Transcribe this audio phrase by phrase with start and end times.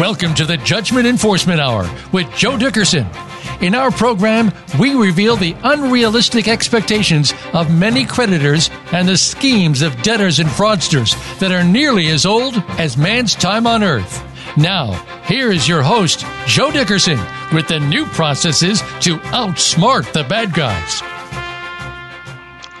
[0.00, 3.06] Welcome to the Judgment Enforcement Hour with Joe Dickerson.
[3.60, 4.50] In our program,
[4.80, 11.14] we reveal the unrealistic expectations of many creditors and the schemes of debtors and fraudsters
[11.40, 14.24] that are nearly as old as man's time on earth.
[14.56, 14.94] Now,
[15.26, 17.20] here is your host, Joe Dickerson,
[17.52, 21.00] with the new processes to outsmart the bad guys.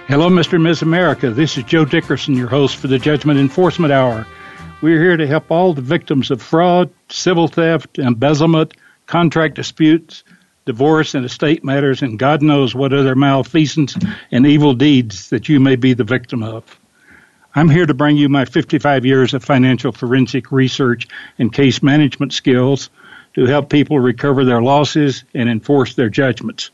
[0.08, 0.54] Hello, Mr.
[0.54, 0.80] and Ms.
[0.80, 1.30] America.
[1.30, 4.26] This is Joe Dickerson, your host for the Judgment Enforcement Hour.
[4.82, 8.74] We're here to help all the victims of fraud, civil theft, embezzlement,
[9.06, 10.24] contract disputes,
[10.66, 13.96] divorce and estate matters, and God knows what other malfeasance
[14.32, 16.80] and evil deeds that you may be the victim of.
[17.54, 21.06] I'm here to bring you my 55 years of financial forensic research
[21.38, 22.90] and case management skills
[23.34, 26.72] to help people recover their losses and enforce their judgments.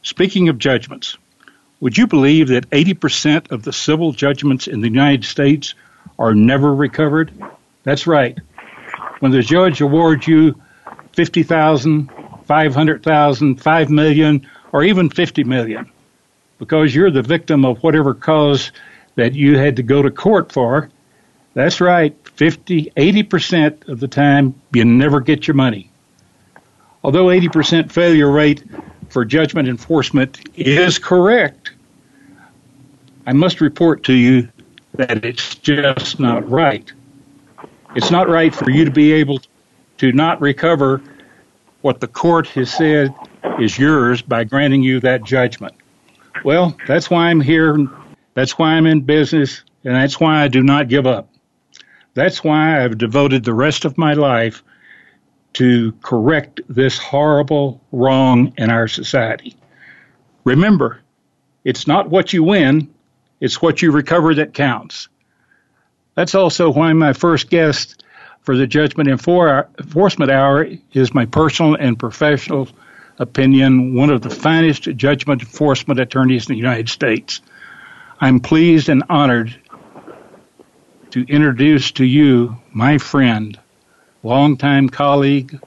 [0.00, 1.18] Speaking of judgments,
[1.80, 5.74] would you believe that 80% of the civil judgments in the United States
[6.18, 7.32] are never recovered?
[7.82, 8.38] That's right.
[9.20, 10.60] When the judge awards you
[11.12, 12.10] 50,000,
[12.44, 15.90] 500,000, 5 million, or even 50 million,
[16.58, 18.72] because you're the victim of whatever cause
[19.14, 20.90] that you had to go to court for,
[21.54, 25.90] that's right, 50, 80% of the time you never get your money.
[27.04, 28.64] Although 80% failure rate
[29.10, 31.70] for judgment enforcement is correct,
[33.26, 34.48] I must report to you
[34.94, 36.90] that it's just not right.
[37.94, 39.40] It's not right for you to be able
[39.98, 41.02] to not recover
[41.82, 43.14] what the court has said
[43.60, 45.74] is yours by granting you that judgment.
[46.44, 47.76] Well, that's why I'm here.
[48.34, 51.28] That's why I'm in business, and that's why I do not give up.
[52.14, 54.62] That's why I've devoted the rest of my life
[55.54, 59.56] to correct this horrible wrong in our society.
[60.44, 61.00] Remember,
[61.64, 62.92] it's not what you win,
[63.40, 65.08] it's what you recover that counts.
[66.14, 68.04] That's also why my first guest
[68.42, 72.68] for the Judgment Enforcement Hour is my personal and professional
[73.18, 77.40] opinion, one of the finest judgment enforcement attorneys in the United States.
[78.20, 79.54] I'm pleased and honored
[81.10, 83.58] to introduce to you my friend,
[84.22, 85.58] longtime colleague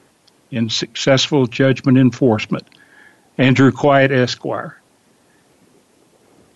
[0.52, 2.68] in successful judgment enforcement,
[3.38, 4.77] Andrew Quiat Esquire.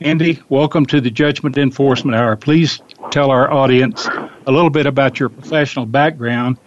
[0.01, 2.35] Andy, welcome to the Judgment Enforcement Hour.
[2.35, 2.81] Please
[3.11, 4.07] tell our audience
[4.47, 6.57] a little bit about your professional background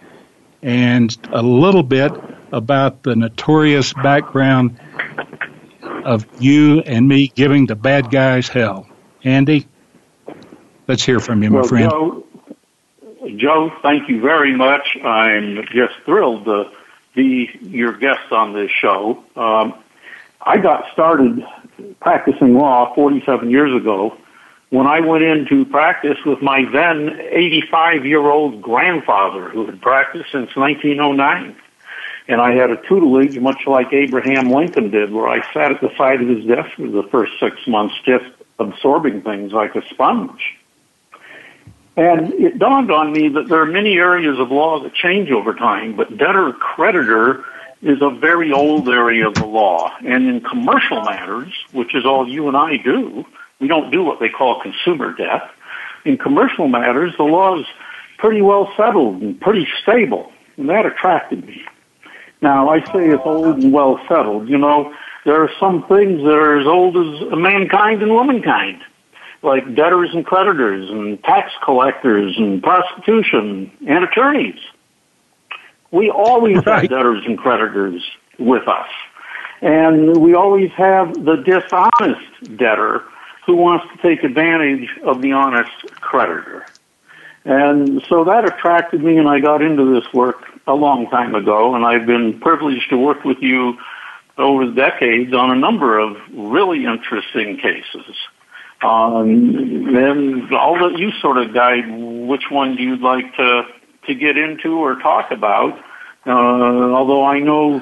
[0.61, 2.13] and a little bit
[2.53, 4.79] about the notorious background
[6.05, 8.87] of you and me giving the bad guys hell.
[9.25, 9.67] Andy,
[10.87, 11.91] let's hear from you, my well, friend.
[11.91, 12.25] Joe,
[13.35, 14.95] Joe, thank you very much.
[15.03, 16.71] I'm just thrilled to
[17.13, 19.21] be your guest on this show.
[19.35, 19.73] Um,
[20.39, 21.45] I got started
[21.99, 24.17] practicing law 47 years ago
[24.69, 30.31] when I went into practice with my then 85 year old grandfather who had practiced
[30.31, 31.55] since 1909.
[32.27, 35.95] And I had a tutelage much like Abraham Lincoln did where I sat at the
[35.95, 38.25] side of his desk for the first six months just
[38.57, 40.57] absorbing things like a sponge.
[41.97, 45.53] And it dawned on me that there are many areas of law that change over
[45.53, 47.45] time, but debtor creditor
[47.81, 49.91] is a very old area of the law.
[50.05, 53.25] And in commercial matters, which is all you and I do,
[53.59, 55.49] we don't do what they call consumer debt.
[56.03, 57.65] In commercial matters, the law is
[58.17, 61.63] pretty well settled and pretty stable, and that attracted me.
[62.41, 64.49] Now, I say it's old and well settled.
[64.49, 64.93] You know,
[65.25, 68.81] there are some things that are as old as mankind and womankind,
[69.41, 74.59] like debtors and creditors and tax collectors and prostitution and attorneys.
[75.91, 76.81] We always right.
[76.81, 78.01] have debtors and creditors
[78.37, 78.89] with us.
[79.61, 83.03] And we always have the dishonest debtor
[83.45, 86.65] who wants to take advantage of the honest creditor.
[87.45, 91.75] And so that attracted me and I got into this work a long time ago
[91.75, 93.77] and I've been privileged to work with you
[94.37, 98.15] over the decades on a number of really interesting cases.
[98.81, 103.63] Um, and I'll let you sort of guide which one do you'd like to
[104.07, 105.77] to get into or talk about.
[106.25, 107.79] Uh, although I know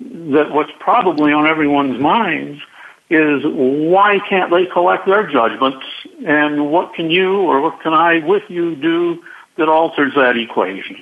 [0.00, 2.60] that what's probably on everyone's minds
[3.08, 5.86] is why can't they collect their judgments
[6.26, 9.22] and what can you or what can I with you do
[9.56, 10.96] that alters that equation?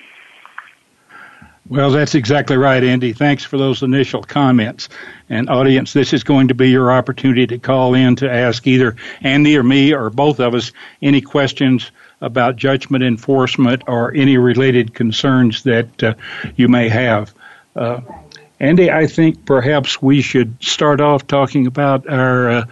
[1.67, 3.15] Well, that's exactly right, Andy.
[3.15, 4.91] Thanks for those initial comments.
[5.31, 8.97] And audience, this is going to be your opportunity to call in to ask either
[9.23, 11.91] Andy or me or both of us any questions
[12.25, 16.15] about judgment enforcement or any related concerns that uh,
[16.57, 17.35] you may have.
[17.77, 18.01] Uh,
[18.59, 22.65] Andy, I think perhaps we should start off talking about our uh,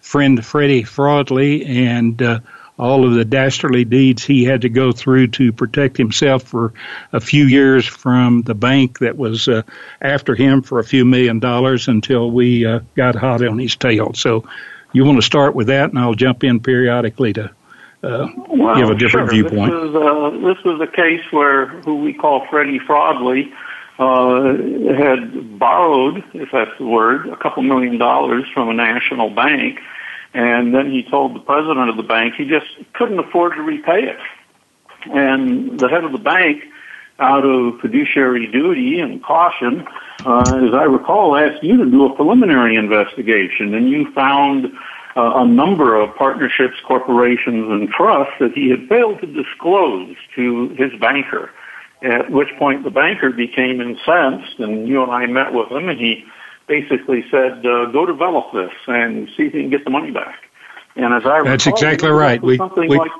[0.00, 2.40] friend Freddie Fraudley and uh,
[2.78, 6.72] all of the dastardly deeds he had to go through to protect himself for
[7.12, 9.62] a few years from the bank that was uh,
[10.00, 14.14] after him for a few million dollars until we uh, got hot on his tail.
[14.14, 14.48] So
[14.92, 17.50] you want to start with that, and I'll jump in periodically to
[18.02, 19.42] uh, well, give a different sure.
[19.42, 19.72] viewpoint.
[19.72, 23.52] This was, uh, this was a case where who we call Freddie Fraudley
[23.98, 24.54] uh,
[24.94, 29.80] had borrowed, if that's the word, a couple million dollars from a national bank,
[30.32, 34.04] and then he told the president of the bank he just couldn't afford to repay
[34.04, 34.18] it.
[35.06, 36.62] And the head of the bank,
[37.18, 39.84] out of fiduciary duty and caution,
[40.24, 44.72] uh, as I recall, asked you to do a preliminary investigation, and you found
[45.18, 50.92] a number of partnerships, corporations, and trusts that he had failed to disclose to his
[51.00, 51.50] banker.
[52.02, 55.98] At which point the banker became incensed, and you and I met with him, and
[55.98, 56.24] he
[56.68, 60.36] basically said, uh, "Go develop this and see if you can get the money back."
[60.94, 62.40] And as I that's recall, exactly right.
[62.40, 63.10] We, we, like,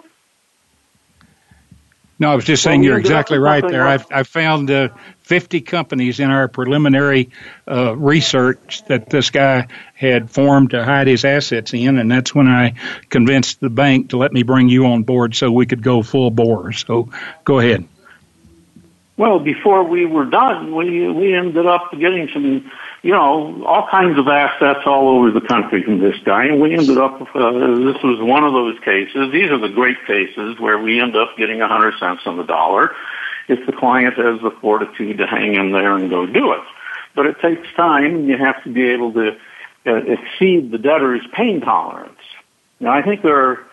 [2.18, 3.86] no, I was just saying well, you're exactly right there.
[3.86, 4.88] I've, I've found uh,
[5.20, 7.30] 50 companies in our preliminary
[7.70, 12.48] uh, research that this guy had formed to hide his assets in, and that's when
[12.48, 12.74] I
[13.08, 16.30] convinced the bank to let me bring you on board so we could go full
[16.30, 16.72] bore.
[16.72, 17.10] So
[17.44, 17.86] go ahead.
[19.18, 22.70] Well, before we were done, we we ended up getting some,
[23.02, 26.72] you know, all kinds of assets all over the country from this guy, and we
[26.72, 27.20] ended up.
[27.34, 29.32] Uh, this was one of those cases.
[29.32, 32.44] These are the great cases where we end up getting a hundred cents on the
[32.44, 32.94] dollar
[33.48, 36.62] if the client has the fortitude to hang in there and go do it.
[37.16, 38.28] But it takes time.
[38.28, 39.36] You have to be able to
[39.84, 42.20] uh, exceed the debtor's pain tolerance.
[42.78, 43.36] Now, I think there.
[43.36, 43.66] Are,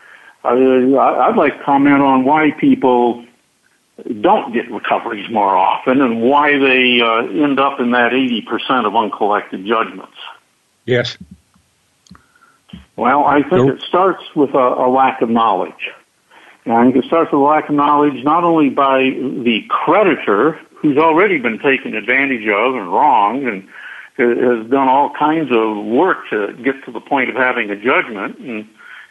[0.44, 3.26] uh, I'd like to comment on why people
[4.22, 8.96] don't get recoveries more often and why they uh, end up in that 80% of
[8.96, 10.18] uncollected judgments.
[10.86, 11.18] Yes.
[12.98, 13.78] Well, I think nope.
[13.78, 15.92] it starts with a, a lack of knowledge.
[16.66, 20.60] And I think it starts with a lack of knowledge not only by the creditor,
[20.76, 23.68] who's already been taken advantage of and wronged and
[24.18, 28.40] has done all kinds of work to get to the point of having a judgment,
[28.40, 28.68] and,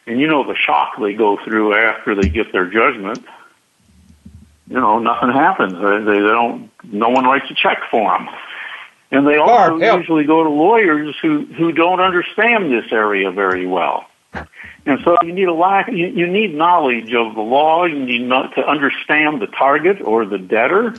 [0.07, 3.25] and you know the shock they go through after they get their judgment
[4.69, 5.73] you know, nothing happens.
[5.73, 6.71] They, they don't.
[6.85, 8.29] No one writes a check for them,
[9.11, 14.07] and they also usually go to lawyers who who don't understand this area very well.
[14.87, 15.89] And so you need a lack.
[15.89, 17.85] You, you need knowledge of the law.
[17.85, 20.95] You need not to understand the target or the debtor.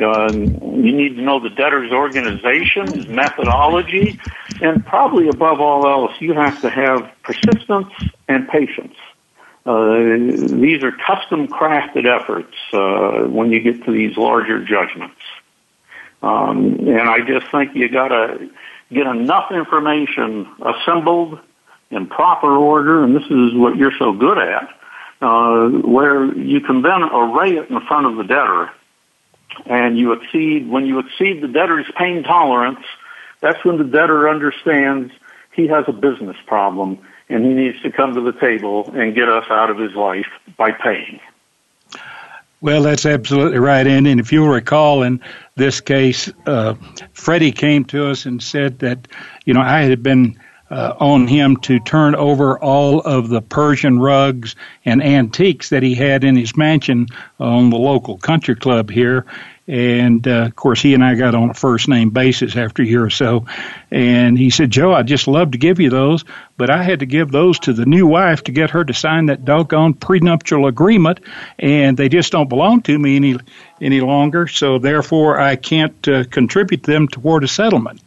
[0.00, 4.18] Uh, you need to know the debtor's organization, his methodology,
[4.62, 7.92] and probably above all else, you have to have persistence
[8.28, 8.94] and patience.
[9.68, 10.16] Uh,
[10.62, 15.20] these are custom crafted efforts uh, when you get to these larger judgments.
[16.22, 18.48] Um, and I just think you got to
[18.90, 21.38] get enough information assembled
[21.90, 24.70] in proper order, and this is what you're so good at,
[25.20, 28.70] uh, where you can then array it in front of the debtor,
[29.66, 32.80] and you exceed when you exceed the debtor's pain tolerance.
[33.40, 35.12] That's when the debtor understands
[35.52, 39.28] he has a business problem and he needs to come to the table and get
[39.28, 40.26] us out of his life
[40.56, 41.20] by paying.
[42.60, 43.86] Well, that's absolutely right.
[43.86, 45.20] And, and if you'll recall in
[45.54, 46.74] this case, uh,
[47.12, 49.06] Freddie came to us and said that,
[49.44, 50.38] you know, I had been
[50.70, 55.94] uh, on him to turn over all of the Persian rugs and antiques that he
[55.94, 57.06] had in his mansion
[57.38, 59.24] on the local country club here.
[59.68, 62.86] And uh, of course, he and I got on a first name basis after a
[62.86, 63.44] year or so.
[63.90, 66.24] And he said, Joe, I'd just love to give you those,
[66.56, 69.26] but I had to give those to the new wife to get her to sign
[69.26, 71.20] that doggone prenuptial agreement,
[71.58, 73.36] and they just don't belong to me any
[73.78, 74.48] any longer.
[74.48, 78.00] So therefore, I can't uh, contribute them toward a settlement.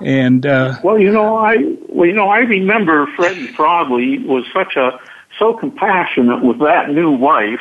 [0.00, 1.56] And uh, well, you know, I
[1.88, 4.98] well, you know, I remember Freddie Fraudley was such a
[5.38, 7.60] so compassionate with that new wife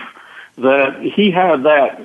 [0.58, 2.00] that he had that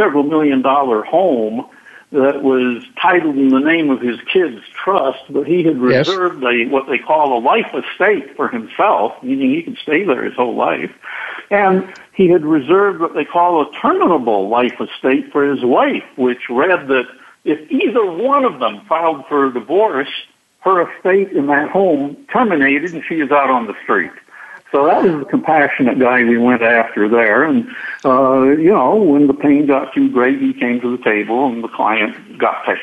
[0.00, 1.68] several million dollar home
[2.12, 6.52] that was titled in the name of his kid's trust, but he had reserved yes.
[6.52, 10.34] a what they call a life estate for himself, meaning he could stay there his
[10.34, 10.90] whole life.
[11.50, 16.48] And he had reserved what they call a terminable life estate for his wife, which
[16.48, 17.06] read that
[17.44, 20.10] if either one of them filed for divorce,
[20.60, 24.12] her estate in that home terminated and she is out on the street.
[24.72, 27.42] So that was the compassionate guy we went after there.
[27.44, 27.68] And,
[28.04, 31.64] uh, you know, when the pain got too great, he came to the table and
[31.64, 32.78] the client got paid.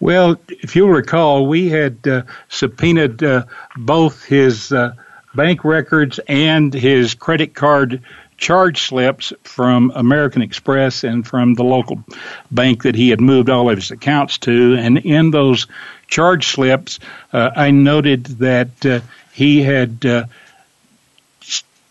[0.00, 3.44] Well, if you'll recall, we had uh, subpoenaed uh,
[3.76, 4.94] both his uh,
[5.34, 8.02] bank records and his credit card
[8.36, 12.02] charge slips from American Express and from the local
[12.50, 14.76] bank that he had moved all of his accounts to.
[14.78, 15.66] And in those
[16.08, 16.98] charge slips,
[17.34, 19.00] uh, I noted that uh,
[19.32, 20.28] he had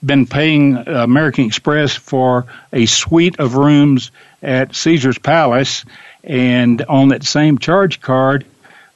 [0.05, 5.85] been paying American Express for a suite of rooms at Caesar's Palace,
[6.23, 8.45] and on that same charge card,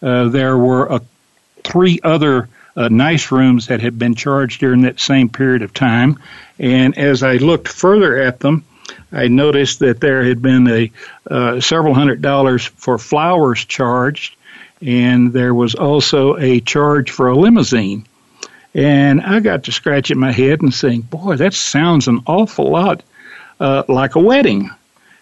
[0.01, 0.99] uh, there were uh,
[1.63, 6.19] three other uh, nice rooms that had been charged during that same period of time.
[6.59, 8.63] And as I looked further at them,
[9.11, 10.91] I noticed that there had been a
[11.29, 14.35] uh, several hundred dollars for flowers charged,
[14.81, 18.05] and there was also a charge for a limousine.
[18.73, 23.03] And I got to scratching my head and saying, "Boy, that sounds an awful lot
[23.59, 24.71] uh, like a wedding."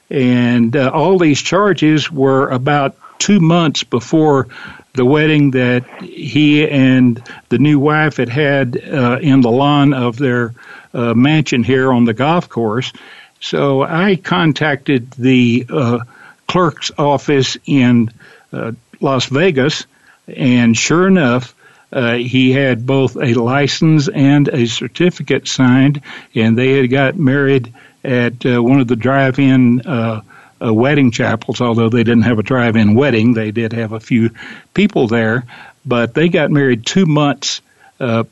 [0.10, 4.48] And uh, all these charges were about two months before
[4.94, 10.18] the wedding that he and the new wife had had uh, in the lawn of
[10.18, 10.54] their
[10.94, 12.92] uh, mansion here on the golf course.
[13.40, 16.00] So I contacted the uh,
[16.48, 18.12] clerk's office in
[18.52, 19.86] uh, Las Vegas,
[20.28, 21.56] and sure enough,
[21.92, 26.02] uh, he had both a license and a certificate signed,
[26.36, 30.22] and they had got married at uh, one of the drive-in uh,
[30.64, 31.62] uh, wedding chapels.
[31.62, 34.32] Although they didn't have a drive-in wedding, they did have a few
[34.74, 35.46] people there.
[35.86, 37.62] But they got married two months
[38.00, 38.24] uh,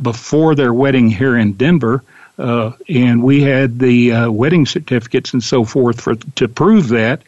[0.00, 2.04] before their wedding here in Denver,
[2.38, 7.22] uh, and we had the uh, wedding certificates and so forth for to prove that.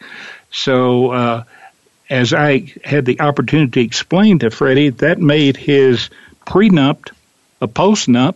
[0.51, 1.43] So, uh,
[2.09, 6.09] as I had the opportunity to explain to Freddie, that made his
[6.45, 7.09] prenup
[7.61, 8.35] a postnup,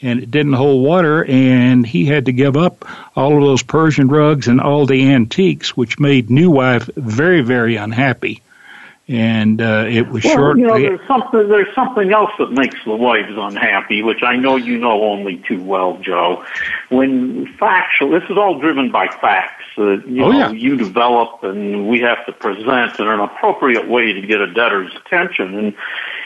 [0.00, 2.84] and it didn't hold water, and he had to give up
[3.16, 7.76] all of those Persian rugs and all the antiques, which made new wife very, very
[7.76, 8.42] unhappy
[9.08, 10.58] and uh, it was well, short.
[10.58, 14.56] You know, there's something there's something else that makes the wives unhappy, which I know
[14.56, 16.44] you know only too well, Joe.
[16.90, 20.50] When factual, this is all driven by facts that you oh, know yeah.
[20.50, 24.94] you develop, and we have to present in an appropriate way to get a debtor's
[24.94, 25.58] attention.
[25.58, 25.66] And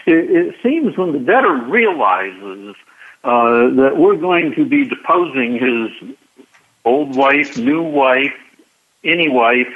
[0.06, 2.74] it, it seems when the debtor realizes
[3.22, 6.16] uh, that we're going to be deposing his
[6.84, 8.34] old wife, new wife,
[9.04, 9.72] any wife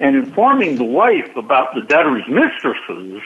[0.00, 3.22] and informing the wife about the debtor's mistresses,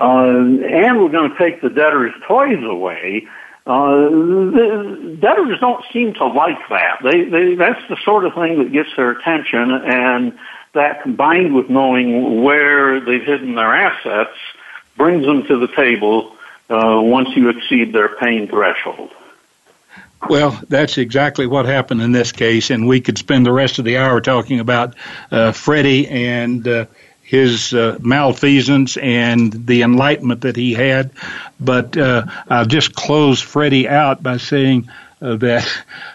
[0.00, 3.26] uh, and we're going to take the debtor's toys away.
[3.66, 6.98] Uh, the debtors don't seem to like that.
[7.02, 10.38] They, they, that's the sort of thing that gets their attention, and
[10.72, 14.36] that combined with knowing where they've hidden their assets
[14.96, 16.36] brings them to the table
[16.70, 19.10] uh, once you exceed their pain threshold.
[20.28, 23.84] Well, that's exactly what happened in this case, and we could spend the rest of
[23.84, 24.94] the hour talking about
[25.30, 26.86] uh, Freddie and uh,
[27.22, 31.10] his uh, malfeasance and the enlightenment that he had.
[31.58, 34.88] But uh, I'll just close Freddie out by saying
[35.20, 35.68] uh, that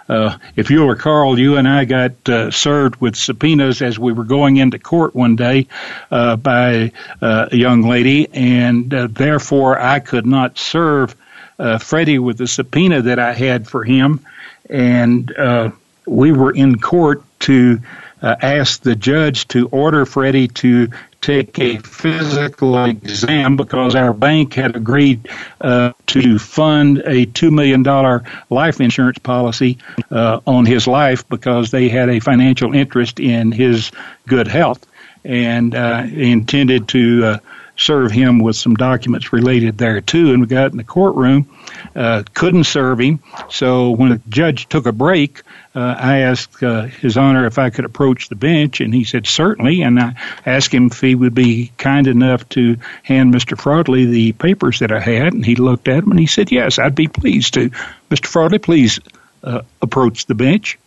[0.08, 4.58] uh, if you'll recall, you and I got served with subpoenas as we were going
[4.58, 5.68] into court one day
[6.10, 11.16] by a young lady, and therefore I could not serve
[11.60, 14.26] uh, Freddie with the subpoena that I had for him,
[14.70, 15.72] and uh,
[16.06, 17.82] we were in court to
[18.22, 20.90] uh, ask the judge to order Freddie to
[21.22, 25.28] take a physical exam because our bank had agreed
[25.62, 29.78] uh, to fund a two million dollar life insurance policy
[30.12, 33.92] uh, on his life because they had a financial interest in his
[34.28, 34.86] good health
[35.24, 37.38] and uh, intended to uh,
[37.78, 40.34] serve him with some documents related there too.
[40.34, 41.48] And we got in the courtroom,
[41.96, 43.20] uh, couldn't serve him.
[43.50, 45.44] So when the judge took a break,
[45.76, 49.28] uh, I asked uh, His Honor if I could approach the bench, and he said
[49.28, 49.84] certainly.
[49.84, 53.56] And I asked him if he would be kind enough to hand Mr.
[53.56, 56.80] Fraudley the papers that I had, and he looked at them and he said, "Yes,
[56.80, 57.70] I'd be pleased to."
[58.10, 58.26] Mr.
[58.26, 59.00] Fraudley, please
[59.44, 60.80] uh, approach the bench.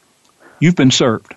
[0.59, 1.35] You've been served.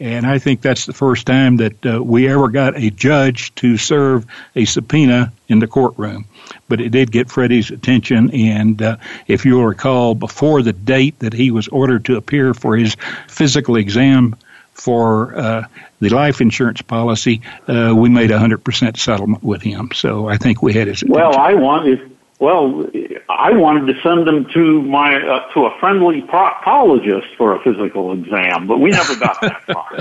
[0.00, 3.76] And I think that's the first time that uh, we ever got a judge to
[3.76, 4.24] serve
[4.56, 6.24] a subpoena in the courtroom.
[6.68, 8.30] But it did get Freddie's attention.
[8.32, 12.76] And uh, if you'll recall, before the date that he was ordered to appear for
[12.76, 12.96] his
[13.28, 14.36] physical exam
[14.72, 15.64] for uh,
[16.00, 19.90] the life insurance policy, uh, we made a 100% settlement with him.
[19.94, 21.14] So I think we had his attention.
[21.14, 22.88] Well, I wanted well,
[23.28, 28.12] I wanted to send them to my uh, to a friendly proctologist for a physical
[28.12, 29.98] exam, but we never got that far.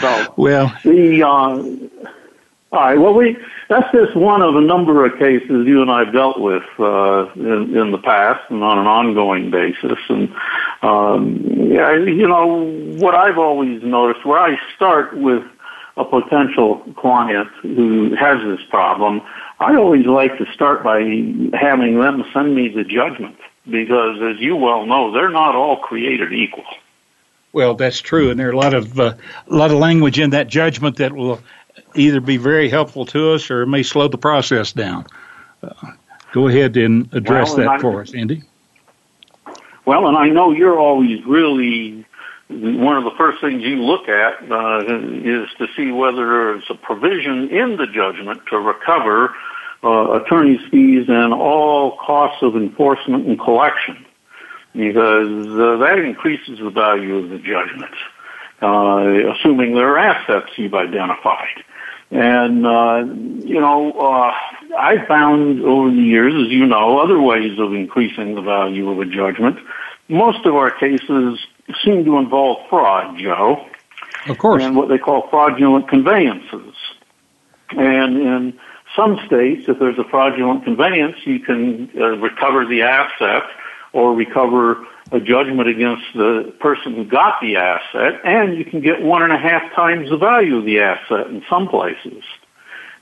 [0.00, 2.06] So well, the uh,
[2.72, 2.98] all right.
[2.98, 3.38] Well, we
[3.70, 7.32] that's just one of a number of cases you and I have dealt with uh,
[7.34, 9.98] in, in the past and on an ongoing basis.
[10.10, 10.34] And
[10.82, 11.40] um,
[11.72, 12.66] yeah, you know
[12.98, 15.42] what I've always noticed where I start with
[15.96, 19.22] a potential client who has this problem
[19.58, 21.00] I always like to start by
[21.54, 23.36] having them send me the judgment
[23.68, 26.64] because, as you well know, they're not all created equal.
[27.52, 29.14] Well, that's true, and there are a lot of uh,
[29.48, 31.40] a lot of language in that judgment that will
[31.94, 35.06] either be very helpful to us or may slow the process down.
[35.62, 35.72] Uh,
[36.32, 38.42] go ahead and address well, that and for us, Andy.
[39.86, 42.04] Well, and I know you're always really
[42.48, 46.74] one of the first things you look at uh, is to see whether there's a
[46.74, 49.34] provision in the judgment to recover
[49.82, 54.06] uh, attorney's fees and all costs of enforcement and collection,
[54.74, 57.94] because uh, that increases the value of the judgment,
[58.62, 61.64] uh, assuming there are assets you've identified.
[62.12, 63.04] And, uh,
[63.44, 64.32] you know, uh,
[64.78, 69.00] I found over the years, as you know, other ways of increasing the value of
[69.00, 69.58] a judgment.
[70.08, 71.40] Most of our cases
[71.84, 73.66] seem to involve fraud, Joe.
[74.28, 74.62] Of course.
[74.62, 76.74] And what they call fraudulent conveyances.
[77.70, 78.58] And in
[78.94, 83.42] some states, if there's a fraudulent conveyance, you can uh, recover the asset
[83.92, 89.02] or recover a judgment against the person who got the asset, and you can get
[89.02, 92.24] one and a half times the value of the asset in some places.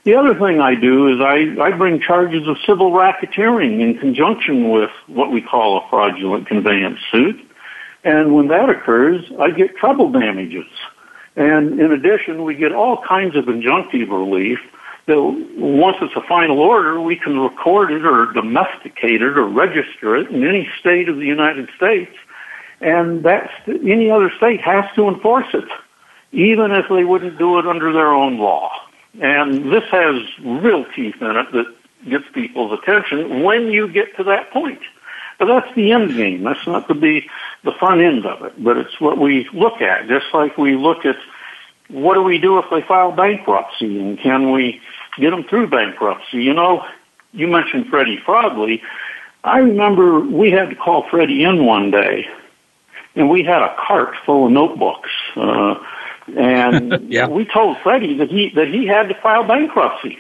[0.04, 4.68] The other thing I do is I, I bring charges of civil racketeering in conjunction
[4.68, 7.40] with what we call a fraudulent conveyance suit.
[8.04, 10.66] And when that occurs, I get treble damages.
[11.37, 14.58] And in addition, we get all kinds of injunctive relief
[15.06, 15.20] that
[15.56, 20.30] once it's a final order, we can record it or domesticate it or register it
[20.30, 22.14] in any state of the United States.
[22.80, 25.68] And that's, any other state has to enforce it,
[26.32, 28.70] even if they wouldn't do it under their own law.
[29.20, 31.75] And this has real teeth in it that
[32.08, 34.80] gets people's attention when you get to that point.
[35.44, 36.42] But that's the end game.
[36.42, 37.28] That's not to be
[37.64, 41.04] the front end of it, but it's what we look at, just like we look
[41.04, 41.16] at
[41.88, 44.80] what do we do if they file bankruptcy and can we
[45.18, 46.42] get them through bankruptcy?
[46.42, 46.82] You know,
[47.32, 48.80] you mentioned Freddie Fraudley.
[49.42, 52.26] I remember we had to call Freddie in one day
[53.14, 55.10] and we had a cart full of notebooks.
[55.36, 55.74] Uh,
[56.38, 57.28] and yeah.
[57.28, 60.18] we told Freddie that he, that he had to file bankruptcy.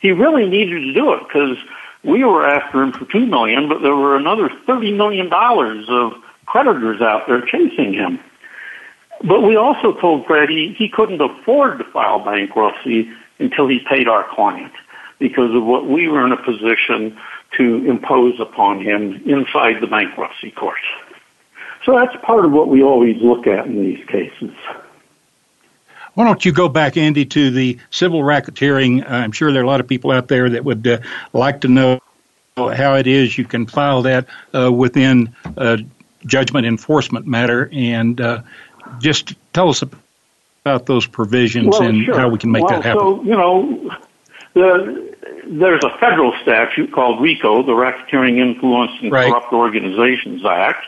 [0.00, 1.56] He really needed to do it because
[2.04, 6.12] we were after him for two million, but there were another thirty million dollars of
[6.46, 8.18] creditors out there chasing him.
[9.22, 14.26] But we also told Freddie he couldn't afford to file bankruptcy until he paid our
[14.34, 14.72] client
[15.18, 17.18] because of what we were in a position
[17.56, 20.78] to impose upon him inside the bankruptcy court.
[21.84, 24.54] So that's part of what we always look at in these cases.
[26.14, 29.08] Why don't you go back, Andy, to the civil racketeering?
[29.08, 30.98] I'm sure there are a lot of people out there that would uh,
[31.32, 32.00] like to know
[32.56, 35.78] how it is you can file that uh, within a
[36.26, 38.42] judgment enforcement matter, and uh,
[38.98, 42.18] just tell us about those provisions well, and sure.
[42.18, 43.00] how we can make well, that happen.
[43.00, 43.96] So, you know,
[44.54, 45.09] the,
[45.46, 49.30] there's a federal statute called RICO, the Racketeering Influence and right.
[49.30, 50.84] Corrupt Organizations Act,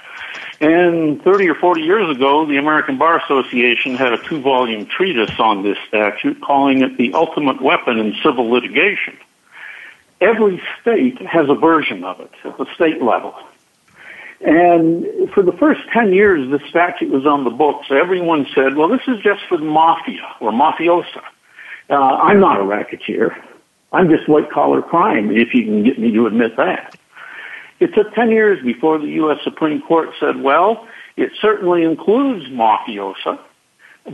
[0.61, 5.39] and 30 or 40 years ago, the American Bar Association had a two volume treatise
[5.41, 9.19] on this statute calling it the ultimate weapon in civil litigation.
[10.21, 13.35] Every state has a version of it at the state level.
[14.41, 18.89] And for the first 10 years the statute was on the books, everyone said, well,
[18.89, 21.23] this is just for the mafia or mafiosa.
[21.91, 23.37] Uh, I'm not a racketeer.
[23.93, 26.97] I'm just white collar crime, if you can get me to admit that.
[27.81, 29.39] It took 10 years before the U.S.
[29.43, 33.39] Supreme Court said, well, it certainly includes mafiosa,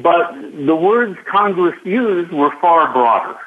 [0.03, 0.33] but
[0.67, 3.39] the words Congress used were far broader.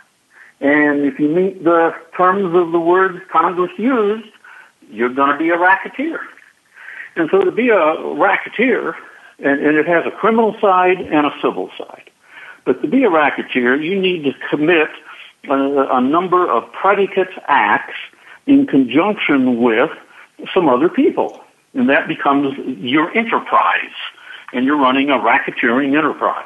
[0.62, 4.30] And if you meet the terms of the words Congress used,
[4.90, 6.22] you're going to be a racketeer.
[7.16, 8.96] And so to be a racketeer,
[9.40, 12.10] and, and it has a criminal side and a civil side,
[12.64, 14.90] but to be a racketeer, you need to commit
[15.50, 17.98] a, a number of predicate acts
[18.48, 19.92] in conjunction with
[20.54, 21.44] some other people.
[21.74, 23.94] And that becomes your enterprise.
[24.54, 26.46] And you're running a racketeering enterprise.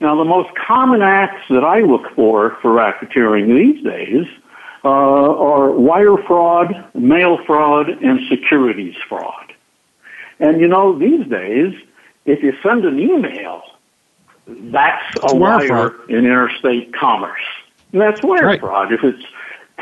[0.00, 4.26] Now, the most common acts that I look for for racketeering these days
[4.84, 9.52] uh, are wire fraud, mail fraud, and securities fraud.
[10.38, 11.74] And you know, these days,
[12.26, 13.62] if you send an email,
[14.46, 17.40] that's a wire in interstate commerce.
[17.96, 18.60] And that's wire right.
[18.60, 18.92] fraud.
[18.92, 19.24] If it's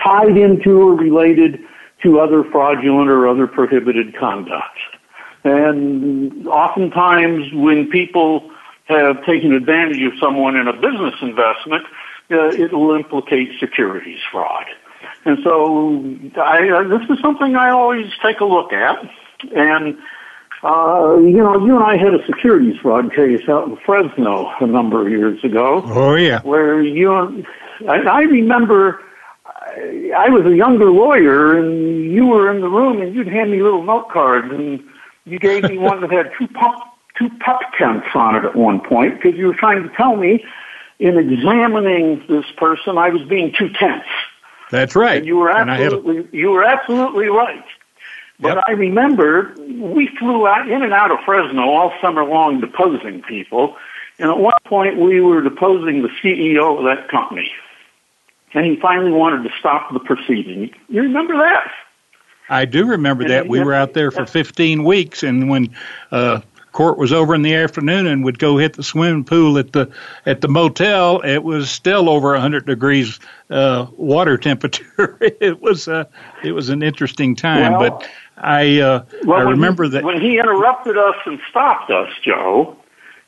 [0.01, 1.59] tied into or related
[2.05, 4.79] to other fraudulent or other prohibited conduct.
[5.43, 8.53] And oftentimes when people
[8.85, 11.87] have taken advantage of someone in a business investment,
[12.31, 14.67] uh, it will implicate securities fraud.
[15.25, 16.05] And so
[16.41, 18.97] I, uh, this is something I always take a look at.
[19.57, 19.99] And,
[20.63, 24.67] uh, you know, you and I had a securities fraud case out in Fresno a
[24.69, 25.83] number of years ago.
[25.85, 26.43] Oh, yeah.
[26.43, 27.45] Where you,
[27.89, 29.01] I, I remember
[30.17, 33.63] I was a younger lawyer, and you were in the room, and you'd hand me
[33.63, 34.83] little note cards, and
[35.25, 36.75] you gave me one that had two pup
[37.19, 40.45] two pup tents on it at one point because you were trying to tell me,
[40.99, 44.05] in examining this person, I was being too tense.
[44.71, 45.19] That's right.
[45.19, 46.37] And you were absolutely a...
[46.37, 47.65] you were absolutely right.
[48.41, 48.65] But Yep.
[48.67, 53.77] I remember we flew out in and out of Fresno all summer long deposing people.
[54.19, 57.53] And at one point we were deposing the CEO of that company.
[58.55, 60.71] And he finally wanted to stop the proceeding.
[60.89, 61.71] You remember that?
[62.49, 63.49] I do remember that.
[63.49, 65.75] We were out there for 15 weeks, and when
[66.13, 66.41] uh,
[66.73, 69.91] court was over in the afternoon and would go hit the swimming pool at the
[70.27, 73.19] at the motel, it was still over 100 degrees
[73.51, 75.17] uh, water temperature.
[75.21, 76.05] it was uh,
[76.45, 80.05] it was an interesting time, Well- but I uh, Well, I remember he, that.
[80.05, 82.77] when he interrupted us and stopped us, Joe.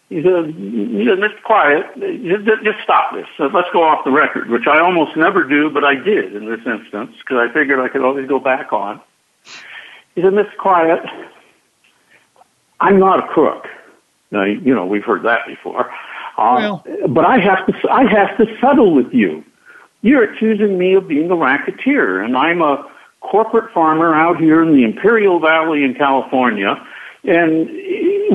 [0.08, 1.42] He said, he said, "Mr.
[1.42, 3.26] Quiat, just, just stop this.
[3.40, 6.46] Uh, Let's go off the record," which I almost never do, but I did in
[6.46, 9.00] this instance because I figured I could always go back on.
[10.14, 10.54] He said, "Mr.
[10.58, 11.04] Quiat,
[12.80, 13.66] I'm not a crook.
[14.30, 15.90] Now, you know, we've heard that before.
[16.38, 19.44] Um, Well- but I have to, I have to settle with you.
[20.02, 22.86] You're accusing me of being a racketeer, and I'm a
[23.22, 26.80] corporate farmer out here in the Imperial Valley in California,
[27.24, 27.68] and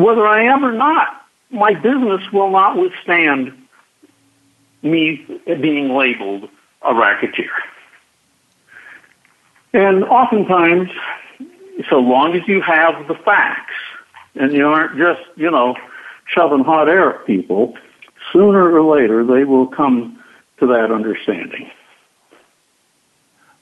[0.03, 1.20] whether I am or not,
[1.51, 3.53] my business will not withstand
[4.81, 6.49] me being labeled
[6.81, 7.51] a racketeer.
[9.73, 10.89] And oftentimes,
[11.89, 13.73] so long as you have the facts
[14.35, 15.75] and you aren't just, you know,
[16.27, 17.75] shoving hot air at people,
[18.31, 20.21] sooner or later they will come
[20.59, 21.69] to that understanding.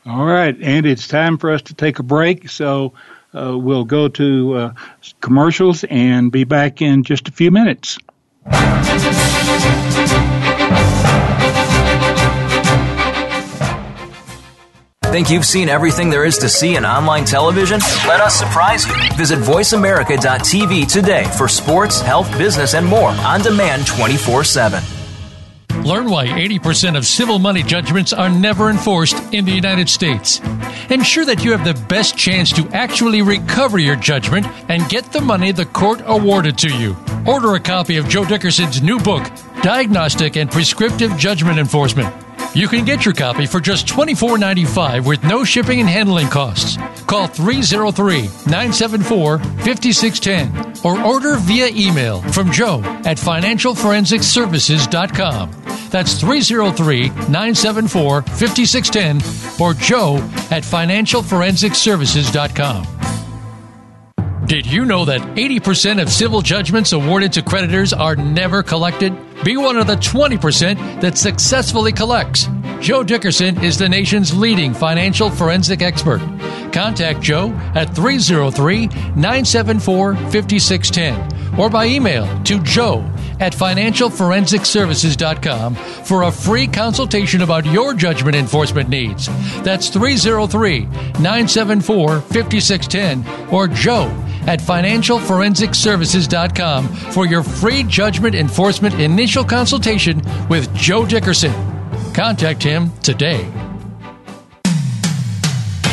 [0.05, 2.93] All right, and it's time for us to take a break, so
[3.33, 4.73] uh, we'll go to uh,
[5.21, 7.97] commercials and be back in just a few minutes.
[15.11, 17.79] Think you've seen everything there is to see in online television?
[18.07, 18.93] Let us surprise you.
[19.17, 24.98] Visit VoiceAmerica.tv today for sports, health, business, and more on demand 24 7.
[25.85, 30.39] Learn why 80% of civil money judgments are never enforced in the United States.
[30.89, 35.21] Ensure that you have the best chance to actually recover your judgment and get the
[35.21, 36.97] money the court awarded to you.
[37.25, 39.25] Order a copy of Joe Dickerson's new book,
[39.61, 42.13] Diagnostic and Prescriptive Judgment Enforcement.
[42.53, 46.77] You can get your copy for just $24.95 with no shipping and handling costs.
[47.05, 55.51] Call 303 974 5610 or order via email from Joe at financialforensicservices.com.
[55.89, 60.17] That's 303 974 5610 or Joe
[60.51, 62.98] at financialforensicservices.com.
[64.49, 69.15] Did you know that 80% of civil judgments awarded to creditors are never collected?
[69.43, 72.47] Be one of the 20% that successfully collects.
[72.79, 76.17] Joe Dickerson is the nation's leading financial forensic expert.
[76.73, 83.07] Contact Joe at 303 974 5610 or by email to joe
[83.39, 89.27] at financialforensicservices.com for a free consultation about your judgment enforcement needs.
[89.61, 94.09] That's 303 974 5610 or joe
[94.47, 101.53] at financialforensicservices.com for your free judgment enforcement initial consultation with Joe Dickerson.
[102.13, 103.43] Contact him today.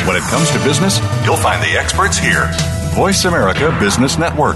[0.05, 2.49] When it comes to business, you'll find the experts here.
[2.93, 4.55] Voice America Business Network.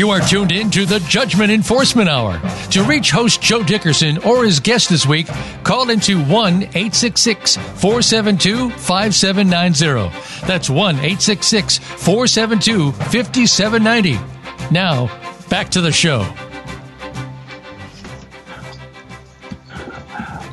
[0.00, 2.40] You are tuned in to the Judgment Enforcement Hour.
[2.70, 5.26] To reach host Joe Dickerson or his guest this week,
[5.62, 10.46] call into 1 866 472 5790.
[10.46, 14.72] That's 1 866 472 5790.
[14.72, 15.08] Now,
[15.50, 16.20] back to the show.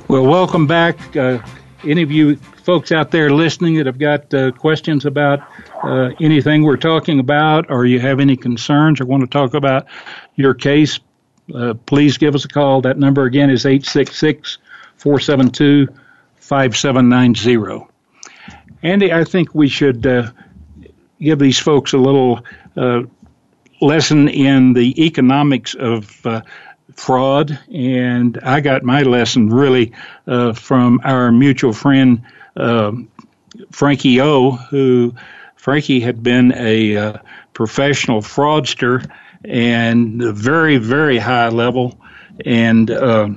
[0.10, 1.16] Well, welcome back.
[1.16, 1.40] Uh,
[1.86, 5.40] any of you folks out there listening that have got uh, questions about
[5.84, 9.88] uh, anything we're talking about, or you have any concerns or want to talk about
[10.36, 11.00] your case,
[11.56, 12.82] uh, please give us a call.
[12.82, 14.58] That number again is 866
[14.98, 15.88] 472
[16.40, 17.88] 5790.
[18.84, 20.32] Andy, I think we should uh,
[21.22, 22.44] give these folks a little
[22.76, 23.04] uh,
[23.80, 26.42] lesson in the economics of uh,
[26.94, 29.94] fraud, and I got my lesson really
[30.28, 32.24] uh, from our mutual friend
[32.58, 32.92] uh,
[33.72, 35.14] Frankie O, who
[35.56, 37.18] Frankie had been a uh,
[37.54, 39.10] professional fraudster
[39.44, 41.98] and very, very high level,
[42.46, 43.30] and uh,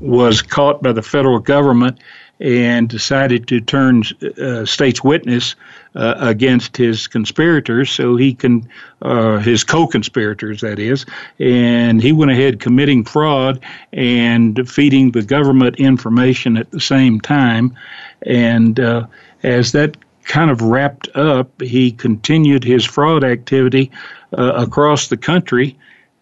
[0.00, 1.98] was caught by the federal government
[2.40, 4.02] and decided to turn
[4.40, 5.56] uh, state's witness
[5.94, 8.68] uh, against his conspirators, so he can
[9.02, 11.06] uh, his co-conspirators, that is,
[11.38, 13.60] and he went ahead committing fraud
[13.92, 17.76] and feeding the government information at the same time,
[18.26, 19.06] and uh,
[19.42, 23.90] as that kind of wrapped up, he continued his fraud activity
[24.36, 25.76] uh, across the country.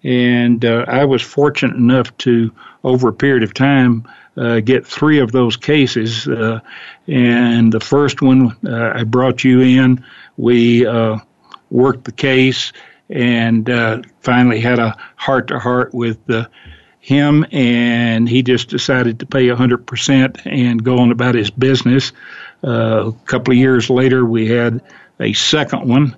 [0.05, 2.51] And uh, I was fortunate enough to,
[2.85, 6.29] over a period of time, uh, get three of those cases.
[6.29, 6.61] Uh,
[7.07, 10.05] and the first one, uh, I brought you in.
[10.37, 11.19] We uh,
[11.71, 12.73] worked the case
[13.11, 16.19] and uh, finally had a heart to heart with
[17.01, 22.13] him, and he just decided to pay 100% and go on about his business.
[22.63, 24.83] Uh, a couple of years later, we had
[25.19, 26.17] a second one.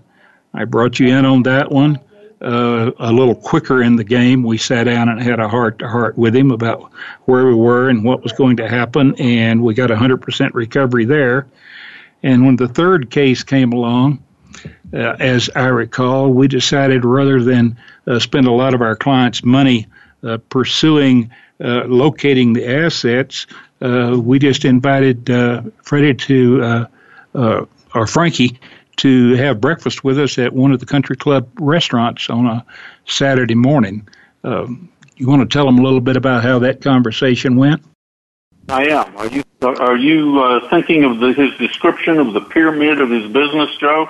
[0.53, 2.01] I brought you in on that one
[2.43, 4.43] uh, a little quicker in the game.
[4.43, 6.91] We sat down and had a heart to heart with him about
[7.25, 11.47] where we were and what was going to happen, and we got 100% recovery there.
[12.23, 14.23] And when the third case came along,
[14.93, 19.45] uh, as I recall, we decided rather than uh, spend a lot of our clients'
[19.45, 19.87] money
[20.23, 21.31] uh, pursuing
[21.63, 23.47] uh, locating the assets,
[23.83, 25.27] uh, we just invited
[25.83, 26.87] Freddie to
[27.35, 28.59] or Frankie
[29.01, 32.65] to have breakfast with us at one of the country club restaurants on a
[33.07, 34.07] Saturday morning.
[34.45, 37.83] Um, you want to tell them a little bit about how that conversation went?
[38.69, 39.17] I am.
[39.17, 43.31] Are you are you uh, thinking of the, his description of the pyramid of his
[43.33, 44.09] business, Joe?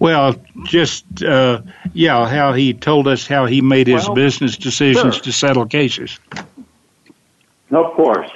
[0.00, 5.14] Well, just uh, yeah, how he told us how he made his well, business decisions
[5.14, 5.22] sure.
[5.24, 6.18] to settle cases.
[7.70, 8.30] Of course.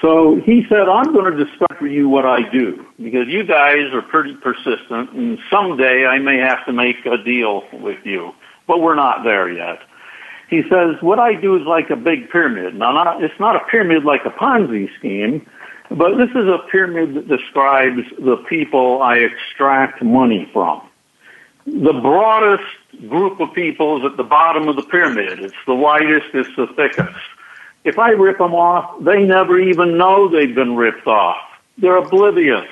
[0.00, 4.02] So he said, I'm going to describe you what I do because you guys are
[4.02, 8.32] pretty persistent and someday I may have to make a deal with you,
[8.66, 9.80] but we're not there yet.
[10.48, 12.74] He says, what I do is like a big pyramid.
[12.74, 15.46] Now, not, it's not a pyramid like a Ponzi scheme,
[15.90, 20.82] but this is a pyramid that describes the people I extract money from.
[21.66, 22.64] The broadest
[23.08, 25.40] group of people is at the bottom of the pyramid.
[25.40, 27.16] It's the widest, it's the thickest.
[27.84, 31.38] If I rip them off, they never even know they've been ripped off.
[31.78, 32.68] They're oblivious.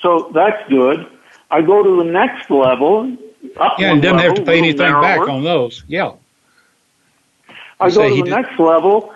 [0.00, 1.06] So that's good.
[1.50, 3.16] I go to the next level.
[3.78, 5.02] yeah, and doesn't level, have to pay anything narrower.
[5.02, 5.82] back on those.
[5.88, 6.12] Yeah.
[7.80, 8.30] I go to the did.
[8.30, 9.14] next level.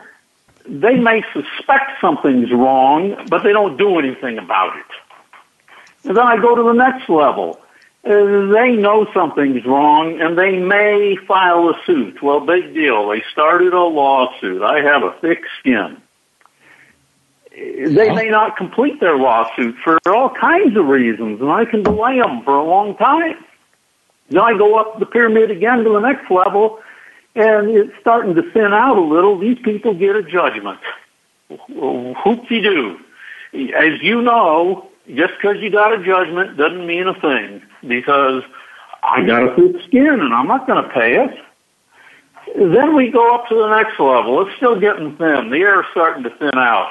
[0.67, 4.87] They may suspect something's wrong, but they don't do anything about it.
[6.09, 7.61] And then I go to the next level.
[8.05, 12.23] They know something's wrong and they may file a suit.
[12.23, 13.09] Well, big deal.
[13.09, 14.63] They started a lawsuit.
[14.63, 15.97] I have a thick skin.
[17.51, 22.21] They may not complete their lawsuit for all kinds of reasons and I can delay
[22.21, 23.43] them for a long time.
[24.29, 26.81] Then I go up the pyramid again to the next level
[27.35, 29.39] and it's starting to thin out a little.
[29.39, 30.81] These people get a judgment.
[31.69, 32.99] Whoop-de-doo.
[33.55, 38.43] As you know, just because you got a judgment doesn't mean a thing because
[39.03, 41.39] I got a thick skin and I'm not going to pay it.
[42.57, 44.47] Then we go up to the next level.
[44.47, 45.51] It's still getting thin.
[45.51, 46.91] The air's starting to thin out.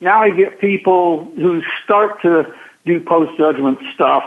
[0.00, 2.52] Now I get people who start to
[2.86, 4.24] do post-judgment stuff,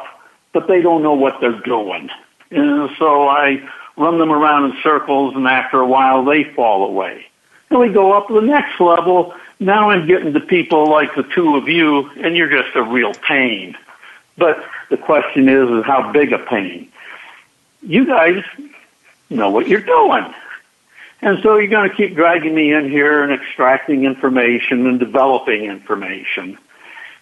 [0.52, 2.10] but they don't know what they're doing.
[2.52, 7.26] And so I run them around in circles and after a while they fall away.
[7.70, 9.34] Then we go up to the next level
[9.66, 13.14] now I'm getting to people like the two of you, and you're just a real
[13.14, 13.78] pain.
[14.38, 16.92] But the question is, is how big a pain?
[17.82, 18.44] You guys
[19.30, 20.34] know what you're doing.
[21.22, 25.66] And so you're going to keep dragging me in here and extracting information and developing
[25.66, 26.58] information.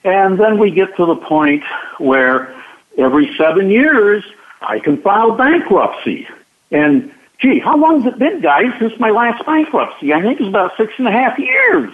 [0.04, 1.64] And then we get to the point
[2.00, 2.56] where
[2.98, 4.24] every seven years
[4.62, 6.28] I can file bankruptcy.
[6.72, 10.14] And gee, how long has it been, guys, since my last bankruptcy?
[10.14, 11.94] I think it's about six and a half years.